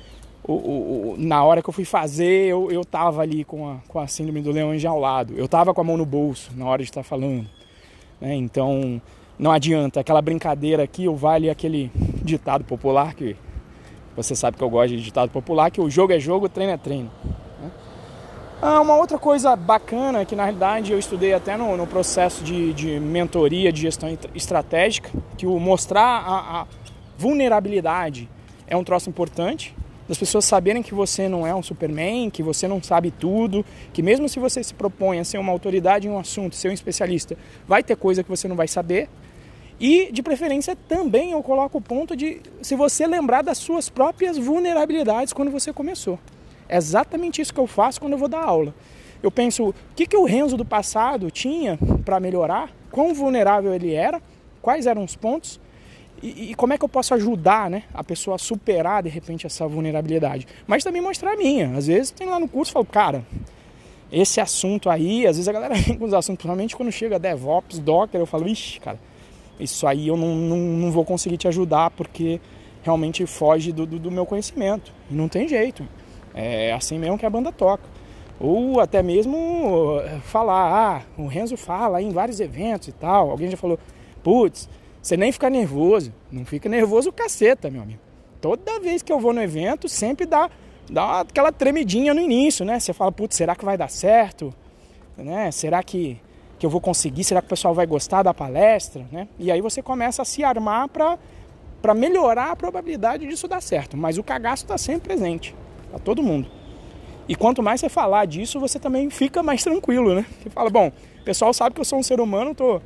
o, 0.43 0.53
o, 0.53 1.15
na 1.17 1.43
hora 1.43 1.61
que 1.61 1.69
eu 1.69 1.73
fui 1.73 1.85
fazer, 1.85 2.47
eu, 2.47 2.71
eu 2.71 2.83
tava 2.83 3.21
ali 3.21 3.43
com 3.43 3.69
a, 3.69 3.77
com 3.87 3.99
a 3.99 4.07
síndrome 4.07 4.41
do 4.41 4.51
leão 4.51 4.73
enjaulado. 4.73 5.33
Eu 5.35 5.47
tava 5.47 5.73
com 5.73 5.81
a 5.81 5.83
mão 5.83 5.97
no 5.97 6.05
bolso 6.05 6.51
na 6.55 6.65
hora 6.65 6.81
de 6.81 6.89
estar 6.89 7.03
falando. 7.03 7.47
Né? 8.19 8.35
Então, 8.35 9.01
não 9.39 9.51
adianta. 9.51 10.01
Aquela 10.01 10.21
brincadeira 10.21 10.83
aqui, 10.83 11.07
o 11.07 11.15
vale 11.15 11.49
aquele 11.49 11.89
ditado 12.21 12.65
popular 12.65 13.15
que 13.15 13.35
você 14.15 14.35
sabe 14.35 14.57
que 14.57 14.63
eu 14.63 14.69
gosto 14.69 14.89
de 14.89 15.01
ditado 15.01 15.29
popular, 15.29 15.71
que 15.71 15.79
o 15.79 15.89
jogo 15.89 16.11
é 16.11 16.19
jogo, 16.19 16.49
treino 16.49 16.73
é 16.73 16.77
treino. 16.77 17.09
Né? 17.61 17.71
Ah, 18.61 18.81
uma 18.81 18.97
outra 18.97 19.17
coisa 19.17 19.55
bacana 19.55 20.25
que 20.25 20.35
na 20.35 20.43
realidade 20.43 20.91
eu 20.91 20.99
estudei 20.99 21.33
até 21.33 21.55
no, 21.55 21.77
no 21.77 21.87
processo 21.87 22.43
de, 22.43 22.73
de, 22.73 22.99
mentoria 22.99 23.71
de 23.71 23.81
gestão 23.81 24.09
estratégica, 24.35 25.09
que 25.37 25.47
o 25.47 25.57
mostrar 25.57 26.03
a, 26.03 26.61
a 26.61 26.67
vulnerabilidade 27.17 28.29
é 28.67 28.75
um 28.75 28.83
troço 28.83 29.09
importante 29.09 29.73
das 30.09 30.17
pessoas 30.17 30.43
saberem 30.43 30.81
que 30.81 30.93
você 30.93 31.29
não 31.29 31.45
é 31.45 31.53
um 31.53 31.61
Superman, 31.61 32.31
que 32.31 32.41
você 32.41 32.67
não 32.67 32.81
sabe 32.81 33.11
tudo, 33.11 33.63
que 33.93 34.01
mesmo 34.01 34.27
se 34.27 34.39
você 34.39 34.63
se 34.63 34.73
propõe 34.73 35.19
a 35.19 35.23
ser 35.23 35.37
uma 35.37 35.51
autoridade 35.51 36.07
em 36.07 36.09
um 36.09 36.17
assunto, 36.17 36.55
ser 36.55 36.69
um 36.69 36.73
especialista, 36.73 37.37
vai 37.67 37.83
ter 37.83 37.95
coisa 37.95 38.23
que 38.23 38.29
você 38.29 38.47
não 38.47 38.55
vai 38.55 38.67
saber. 38.67 39.07
E, 39.79 40.11
de 40.11 40.21
preferência, 40.21 40.75
também 40.75 41.31
eu 41.31 41.41
coloco 41.41 41.77
o 41.77 41.81
ponto 41.81 42.15
de 42.15 42.41
se 42.61 42.75
você 42.75 43.07
lembrar 43.07 43.41
das 43.41 43.57
suas 43.57 43.89
próprias 43.89 44.37
vulnerabilidades 44.37 45.31
quando 45.31 45.51
você 45.51 45.71
começou. 45.71 46.19
É 46.67 46.75
exatamente 46.75 47.41
isso 47.41 47.53
que 47.53 47.59
eu 47.59 47.67
faço 47.67 47.99
quando 47.99 48.13
eu 48.13 48.19
vou 48.19 48.27
dar 48.27 48.43
aula. 48.43 48.75
Eu 49.23 49.31
penso, 49.31 49.69
o 49.69 49.75
que, 49.95 50.05
que 50.05 50.17
o 50.17 50.25
Renzo 50.25 50.57
do 50.57 50.65
passado 50.65 51.31
tinha 51.31 51.79
para 52.03 52.19
melhorar, 52.19 52.69
quão 52.91 53.13
vulnerável 53.13 53.73
ele 53.73 53.93
era, 53.93 54.21
quais 54.61 54.85
eram 54.85 55.03
os 55.03 55.15
pontos, 55.15 55.59
e, 56.21 56.51
e, 56.51 56.55
como 56.55 56.73
é 56.73 56.77
que 56.77 56.83
eu 56.83 56.89
posso 56.89 57.13
ajudar 57.13 57.69
né, 57.69 57.83
a 57.93 58.03
pessoa 58.03 58.35
a 58.35 58.37
superar 58.37 59.01
de 59.03 59.07
repente 59.07 59.45
essa 59.45 59.65
vulnerabilidade? 59.65 60.45
Mas 60.67 60.83
também 60.83 61.01
mostrar 61.01 61.31
a 61.31 61.37
minha. 61.37 61.77
Às 61.77 61.87
vezes 61.87 62.11
tem 62.11 62.27
lá 62.27 62.37
no 62.37 62.47
curso 62.47 62.71
e 62.71 62.73
falo, 62.73 62.85
cara, 62.85 63.25
esse 64.11 64.41
assunto 64.41 64.89
aí, 64.89 65.25
às 65.25 65.37
vezes 65.37 65.47
a 65.47 65.53
galera 65.53 65.75
vem 65.79 65.97
com 65.97 66.03
os 66.03 66.13
assuntos, 66.13 66.39
principalmente 66.39 66.75
quando 66.75 66.91
chega 66.91 67.17
DevOps, 67.17 67.79
Docker, 67.79 68.19
eu 68.19 68.25
falo, 68.25 68.49
ixi, 68.49 68.81
cara, 68.81 68.99
isso 69.59 69.85
aí 69.85 70.07
eu 70.07 70.15
não, 70.15 70.35
não, 70.35 70.57
não 70.57 70.91
vou 70.91 71.03
conseguir 71.03 71.37
te 71.37 71.47
ajudar 71.47 71.91
porque 71.91 72.39
realmente 72.83 73.25
foge 73.25 73.71
do, 73.71 73.85
do, 73.85 73.99
do 73.99 74.11
meu 74.11 74.25
conhecimento. 74.25 74.91
Não 75.09 75.27
tem 75.27 75.47
jeito. 75.47 75.87
É 76.33 76.73
assim 76.73 76.97
mesmo 76.97 77.17
que 77.17 77.25
a 77.25 77.29
banda 77.29 77.51
toca. 77.51 77.83
Ou 78.39 78.79
até 78.79 79.03
mesmo 79.03 79.99
eh, 80.01 80.19
falar, 80.23 80.71
ah, 80.73 81.21
o 81.21 81.27
Renzo 81.27 81.57
fala 81.57 82.01
em 82.01 82.09
vários 82.11 82.39
eventos 82.39 82.87
e 82.87 82.91
tal. 82.93 83.29
Alguém 83.29 83.51
já 83.51 83.57
falou, 83.57 83.77
putz, 84.23 84.69
você 85.01 85.17
nem 85.17 85.31
fica 85.31 85.49
nervoso. 85.49 86.13
Não 86.31 86.45
fica 86.45 86.69
nervoso 86.69 87.09
o 87.09 87.13
caceta, 87.13 87.69
meu 87.69 87.81
amigo. 87.81 87.99
Toda 88.39 88.79
vez 88.79 89.01
que 89.01 89.11
eu 89.11 89.19
vou 89.19 89.33
no 89.33 89.41
evento, 89.41 89.89
sempre 89.89 90.25
dá, 90.25 90.49
dá 90.89 91.21
aquela 91.21 91.51
tremidinha 91.51 92.13
no 92.13 92.21
início, 92.21 92.63
né? 92.63 92.79
Você 92.79 92.93
fala, 92.93 93.11
putz, 93.11 93.35
será 93.35 93.53
que 93.55 93.65
vai 93.65 93.77
dar 93.77 93.89
certo? 93.89 94.53
Né? 95.17 95.51
Será 95.51 95.83
que, 95.83 96.17
que 96.59 96.65
eu 96.65 96.69
vou 96.69 96.81
conseguir? 96.81 97.23
Será 97.23 97.41
que 97.41 97.47
o 97.47 97.49
pessoal 97.49 97.73
vai 97.73 97.87
gostar 97.87 98.21
da 98.21 98.33
palestra? 98.33 99.05
Né? 99.11 99.27
E 99.39 99.49
aí 99.51 99.61
você 99.61 99.81
começa 99.81 100.21
a 100.21 100.25
se 100.25 100.43
armar 100.43 100.89
para 100.89 101.93
melhorar 101.95 102.51
a 102.51 102.55
probabilidade 102.55 103.25
disso 103.25 103.47
dar 103.47 103.61
certo. 103.61 103.95
Mas 103.95 104.17
o 104.17 104.23
cagaço 104.23 104.65
está 104.65 104.77
sempre 104.77 105.07
presente, 105.15 105.55
para 105.89 105.99
todo 105.99 106.21
mundo. 106.21 106.47
E 107.27 107.35
quanto 107.35 107.63
mais 107.63 107.79
você 107.79 107.87
falar 107.87 108.25
disso, 108.25 108.59
você 108.59 108.77
também 108.77 109.09
fica 109.09 109.41
mais 109.41 109.63
tranquilo, 109.63 110.13
né? 110.13 110.25
Você 110.43 110.49
fala, 110.49 110.69
bom, 110.69 110.91
o 111.21 111.23
pessoal 111.23 111.53
sabe 111.53 111.73
que 111.73 111.81
eu 111.81 111.85
sou 111.85 111.97
um 111.97 112.03
ser 112.03 112.19
humano, 112.19 112.53
tô 112.53 112.81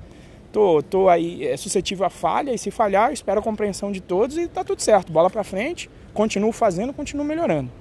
tô, 0.53 0.83
tô 0.83 1.09
aí 1.09 1.47
é, 1.47 1.57
suscetível 1.57 2.05
a 2.05 2.11
falha 2.11 2.53
e 2.53 2.57
se 2.59 2.69
falhar, 2.69 3.11
espero 3.11 3.39
a 3.39 3.43
compreensão 3.43 3.91
de 3.91 3.99
todos 3.99 4.37
e 4.37 4.47
tá 4.47 4.63
tudo 4.63 4.81
certo. 4.81 5.11
Bola 5.11 5.29
para 5.29 5.43
frente, 5.43 5.89
continuo 6.13 6.51
fazendo, 6.51 6.93
continuo 6.93 7.25
melhorando. 7.25 7.71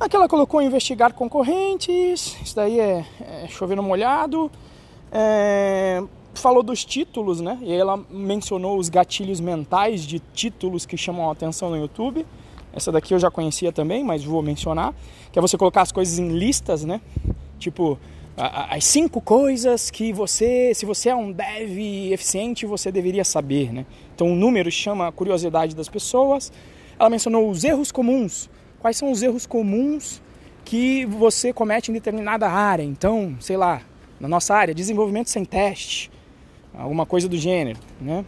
Aqui 0.00 0.16
ela 0.16 0.26
colocou 0.26 0.62
investigar 0.62 1.12
concorrentes, 1.12 2.34
isso 2.42 2.56
daí 2.56 2.80
é, 2.80 3.04
é 3.20 3.46
chovendo 3.48 3.82
molhado. 3.82 4.50
É, 5.12 6.02
falou 6.32 6.62
dos 6.62 6.86
títulos, 6.86 7.42
né? 7.42 7.58
E 7.60 7.70
ela 7.70 8.02
mencionou 8.08 8.78
os 8.78 8.88
gatilhos 8.88 9.40
mentais 9.40 10.00
de 10.06 10.18
títulos 10.18 10.86
que 10.86 10.96
chamam 10.96 11.28
a 11.28 11.32
atenção 11.32 11.68
no 11.68 11.76
YouTube. 11.76 12.24
Essa 12.72 12.90
daqui 12.90 13.12
eu 13.12 13.18
já 13.18 13.30
conhecia 13.30 13.72
também, 13.72 14.02
mas 14.02 14.24
vou 14.24 14.40
mencionar. 14.40 14.94
Que 15.30 15.38
é 15.38 15.42
você 15.42 15.58
colocar 15.58 15.82
as 15.82 15.92
coisas 15.92 16.18
em 16.18 16.30
listas, 16.30 16.82
né? 16.82 17.02
Tipo, 17.58 17.98
as 18.38 18.86
cinco 18.86 19.20
coisas 19.20 19.90
que 19.90 20.14
você, 20.14 20.72
se 20.74 20.86
você 20.86 21.10
é 21.10 21.14
um 21.14 21.30
dev 21.30 21.78
eficiente, 22.10 22.64
você 22.64 22.90
deveria 22.90 23.22
saber, 23.22 23.70
né? 23.70 23.84
Então 24.14 24.32
o 24.32 24.34
número 24.34 24.70
chama 24.70 25.08
a 25.08 25.12
curiosidade 25.12 25.76
das 25.76 25.90
pessoas. 25.90 26.50
Ela 26.98 27.10
mencionou 27.10 27.50
os 27.50 27.64
erros 27.64 27.92
comuns. 27.92 28.48
Quais 28.80 28.96
são 28.96 29.10
os 29.10 29.22
erros 29.22 29.46
comuns 29.46 30.22
que 30.64 31.04
você 31.04 31.52
comete 31.52 31.90
em 31.90 31.94
determinada 31.94 32.48
área? 32.48 32.82
Então, 32.82 33.36
sei 33.38 33.56
lá, 33.56 33.82
na 34.18 34.26
nossa 34.26 34.54
área, 34.54 34.74
desenvolvimento 34.74 35.28
sem 35.28 35.44
teste, 35.44 36.10
alguma 36.74 37.04
coisa 37.04 37.28
do 37.28 37.36
gênero, 37.36 37.78
né? 38.00 38.24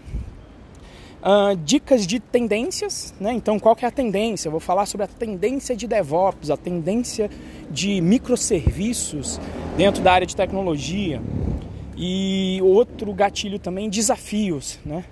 Uh, 1.23 1.57
dicas 1.57 2.07
de 2.07 2.19
tendências, 2.19 3.15
né? 3.21 3.33
Então, 3.33 3.59
qual 3.59 3.77
que 3.77 3.85
é 3.85 3.89
a 3.89 3.93
tendência? 3.93 4.49
Eu 4.49 4.51
vou 4.51 4.61
falar 4.61 4.87
sobre 4.87 5.05
a 5.05 5.09
tendência 5.09 5.75
de 5.75 5.87
DevOps, 5.87 6.51
a 6.51 6.57
tendência 6.57 7.31
de 7.71 8.01
microserviços 8.01 9.41
dentro 9.77 10.03
da 10.03 10.13
área 10.13 10.27
de 10.27 10.35
tecnologia. 10.35 11.23
E 11.97 12.59
outro 12.63 13.13
gatilho 13.15 13.59
também, 13.59 13.89
desafios, 13.89 14.81
né? 14.85 15.05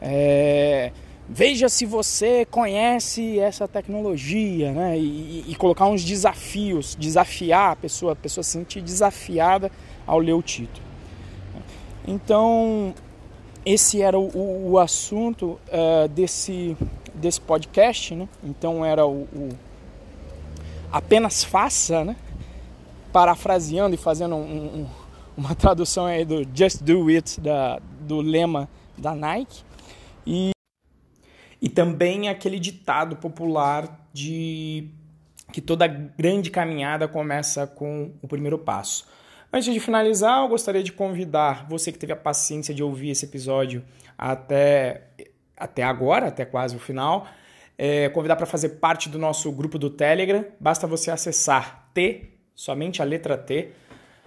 É, 0.00 0.92
veja 1.28 1.68
se 1.68 1.84
você 1.84 2.44
conhece 2.44 3.38
essa 3.38 3.66
tecnologia, 3.66 4.72
né? 4.72 4.98
E, 4.98 5.44
e, 5.48 5.54
colocar 5.56 5.86
uns 5.86 6.04
desafios, 6.04 6.94
desafiar 6.94 7.72
a 7.72 7.76
pessoa, 7.76 8.12
a 8.12 8.16
pessoa 8.16 8.44
se 8.44 8.50
sentir 8.50 8.80
desafiada 8.80 9.70
ao 10.06 10.18
ler 10.18 10.34
o 10.34 10.42
título. 10.42 10.86
Então, 12.06 12.94
esse 13.64 14.00
era 14.00 14.16
o, 14.16 14.70
o 14.70 14.78
assunto 14.78 15.58
uh, 15.66 16.08
desse, 16.08 16.76
desse 17.12 17.40
podcast, 17.40 18.14
né? 18.14 18.28
Então 18.44 18.84
era 18.84 19.04
o, 19.04 19.22
o, 19.22 19.48
apenas 20.92 21.42
faça, 21.42 22.04
né? 22.04 22.16
Parafraseando 23.12 23.96
e 23.96 23.98
fazendo 23.98 24.36
um, 24.36 24.82
um, 24.82 24.86
uma 25.36 25.54
tradução 25.56 26.06
aí 26.06 26.24
do 26.24 26.46
Just 26.54 26.82
Do 26.82 27.08
It 27.08 27.40
da, 27.40 27.80
do 28.00 28.20
lema 28.20 28.68
da 28.96 29.14
Nike 29.16 29.64
e 30.24 30.55
e 31.60 31.68
também 31.68 32.28
aquele 32.28 32.58
ditado 32.58 33.16
popular 33.16 34.08
de 34.12 34.90
que 35.52 35.60
toda 35.60 35.86
grande 35.86 36.50
caminhada 36.50 37.06
começa 37.06 37.66
com 37.66 38.12
o 38.20 38.28
primeiro 38.28 38.58
passo. 38.58 39.06
Antes 39.52 39.72
de 39.72 39.80
finalizar, 39.80 40.42
eu 40.42 40.48
gostaria 40.48 40.82
de 40.82 40.92
convidar 40.92 41.66
você 41.68 41.92
que 41.92 41.98
teve 41.98 42.12
a 42.12 42.16
paciência 42.16 42.74
de 42.74 42.82
ouvir 42.82 43.10
esse 43.10 43.24
episódio 43.24 43.84
até, 44.18 45.08
até 45.56 45.82
agora, 45.82 46.28
até 46.28 46.44
quase 46.44 46.76
o 46.76 46.78
final, 46.78 47.26
é, 47.78 48.08
convidar 48.08 48.36
para 48.36 48.46
fazer 48.46 48.70
parte 48.70 49.08
do 49.08 49.18
nosso 49.18 49.50
grupo 49.52 49.78
do 49.78 49.88
Telegram. 49.88 50.44
Basta 50.58 50.86
você 50.86 51.10
acessar 51.10 51.88
T, 51.94 52.32
somente 52.54 53.00
a 53.00 53.04
letra 53.04 53.38
T, 53.38 53.70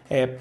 é, 0.10 0.38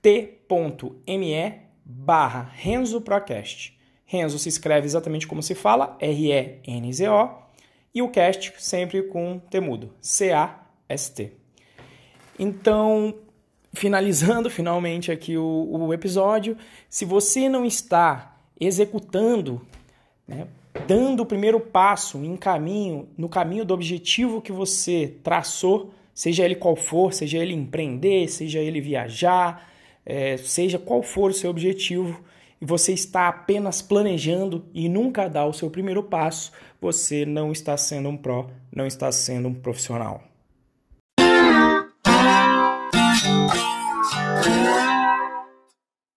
t.me 0.00 1.52
barra 1.84 2.50
Renzo 2.54 3.00
Procast. 3.00 3.79
Renzo 4.10 4.40
se 4.40 4.48
escreve 4.48 4.86
exatamente 4.86 5.24
como 5.24 5.40
se 5.40 5.54
fala, 5.54 5.96
R-E-N-Z-O, 6.00 7.30
e 7.94 8.02
o 8.02 8.08
cast 8.08 8.52
sempre 8.58 9.04
com 9.04 9.38
temudo, 9.38 9.94
C-A-S-T. 10.00 11.32
Então, 12.36 13.14
finalizando 13.72 14.50
finalmente 14.50 15.12
aqui 15.12 15.38
o, 15.38 15.68
o 15.70 15.94
episódio, 15.94 16.56
se 16.88 17.04
você 17.04 17.48
não 17.48 17.64
está 17.64 18.36
executando, 18.58 19.64
né, 20.26 20.48
dando 20.88 21.22
o 21.22 21.26
primeiro 21.26 21.60
passo 21.60 22.18
em 22.24 22.36
caminho, 22.36 23.08
no 23.16 23.28
caminho 23.28 23.64
do 23.64 23.72
objetivo 23.72 24.42
que 24.42 24.50
você 24.50 25.14
traçou, 25.22 25.94
seja 26.12 26.44
ele 26.44 26.56
qual 26.56 26.74
for, 26.74 27.12
seja 27.12 27.38
ele 27.38 27.54
empreender, 27.54 28.26
seja 28.26 28.58
ele 28.58 28.80
viajar, 28.80 29.70
é, 30.04 30.36
seja 30.36 30.80
qual 30.80 31.00
for 31.00 31.30
o 31.30 31.34
seu 31.34 31.48
objetivo, 31.48 32.20
e 32.60 32.66
você 32.66 32.92
está 32.92 33.28
apenas 33.28 33.80
planejando 33.80 34.64
e 34.74 34.88
nunca 34.88 35.28
dá 35.28 35.44
o 35.46 35.52
seu 35.52 35.70
primeiro 35.70 36.02
passo, 36.02 36.52
você 36.80 37.24
não 37.24 37.50
está 37.50 37.76
sendo 37.76 38.08
um 38.08 38.16
pró, 38.16 38.48
não 38.74 38.86
está 38.86 39.10
sendo 39.10 39.48
um 39.48 39.54
profissional. 39.54 40.29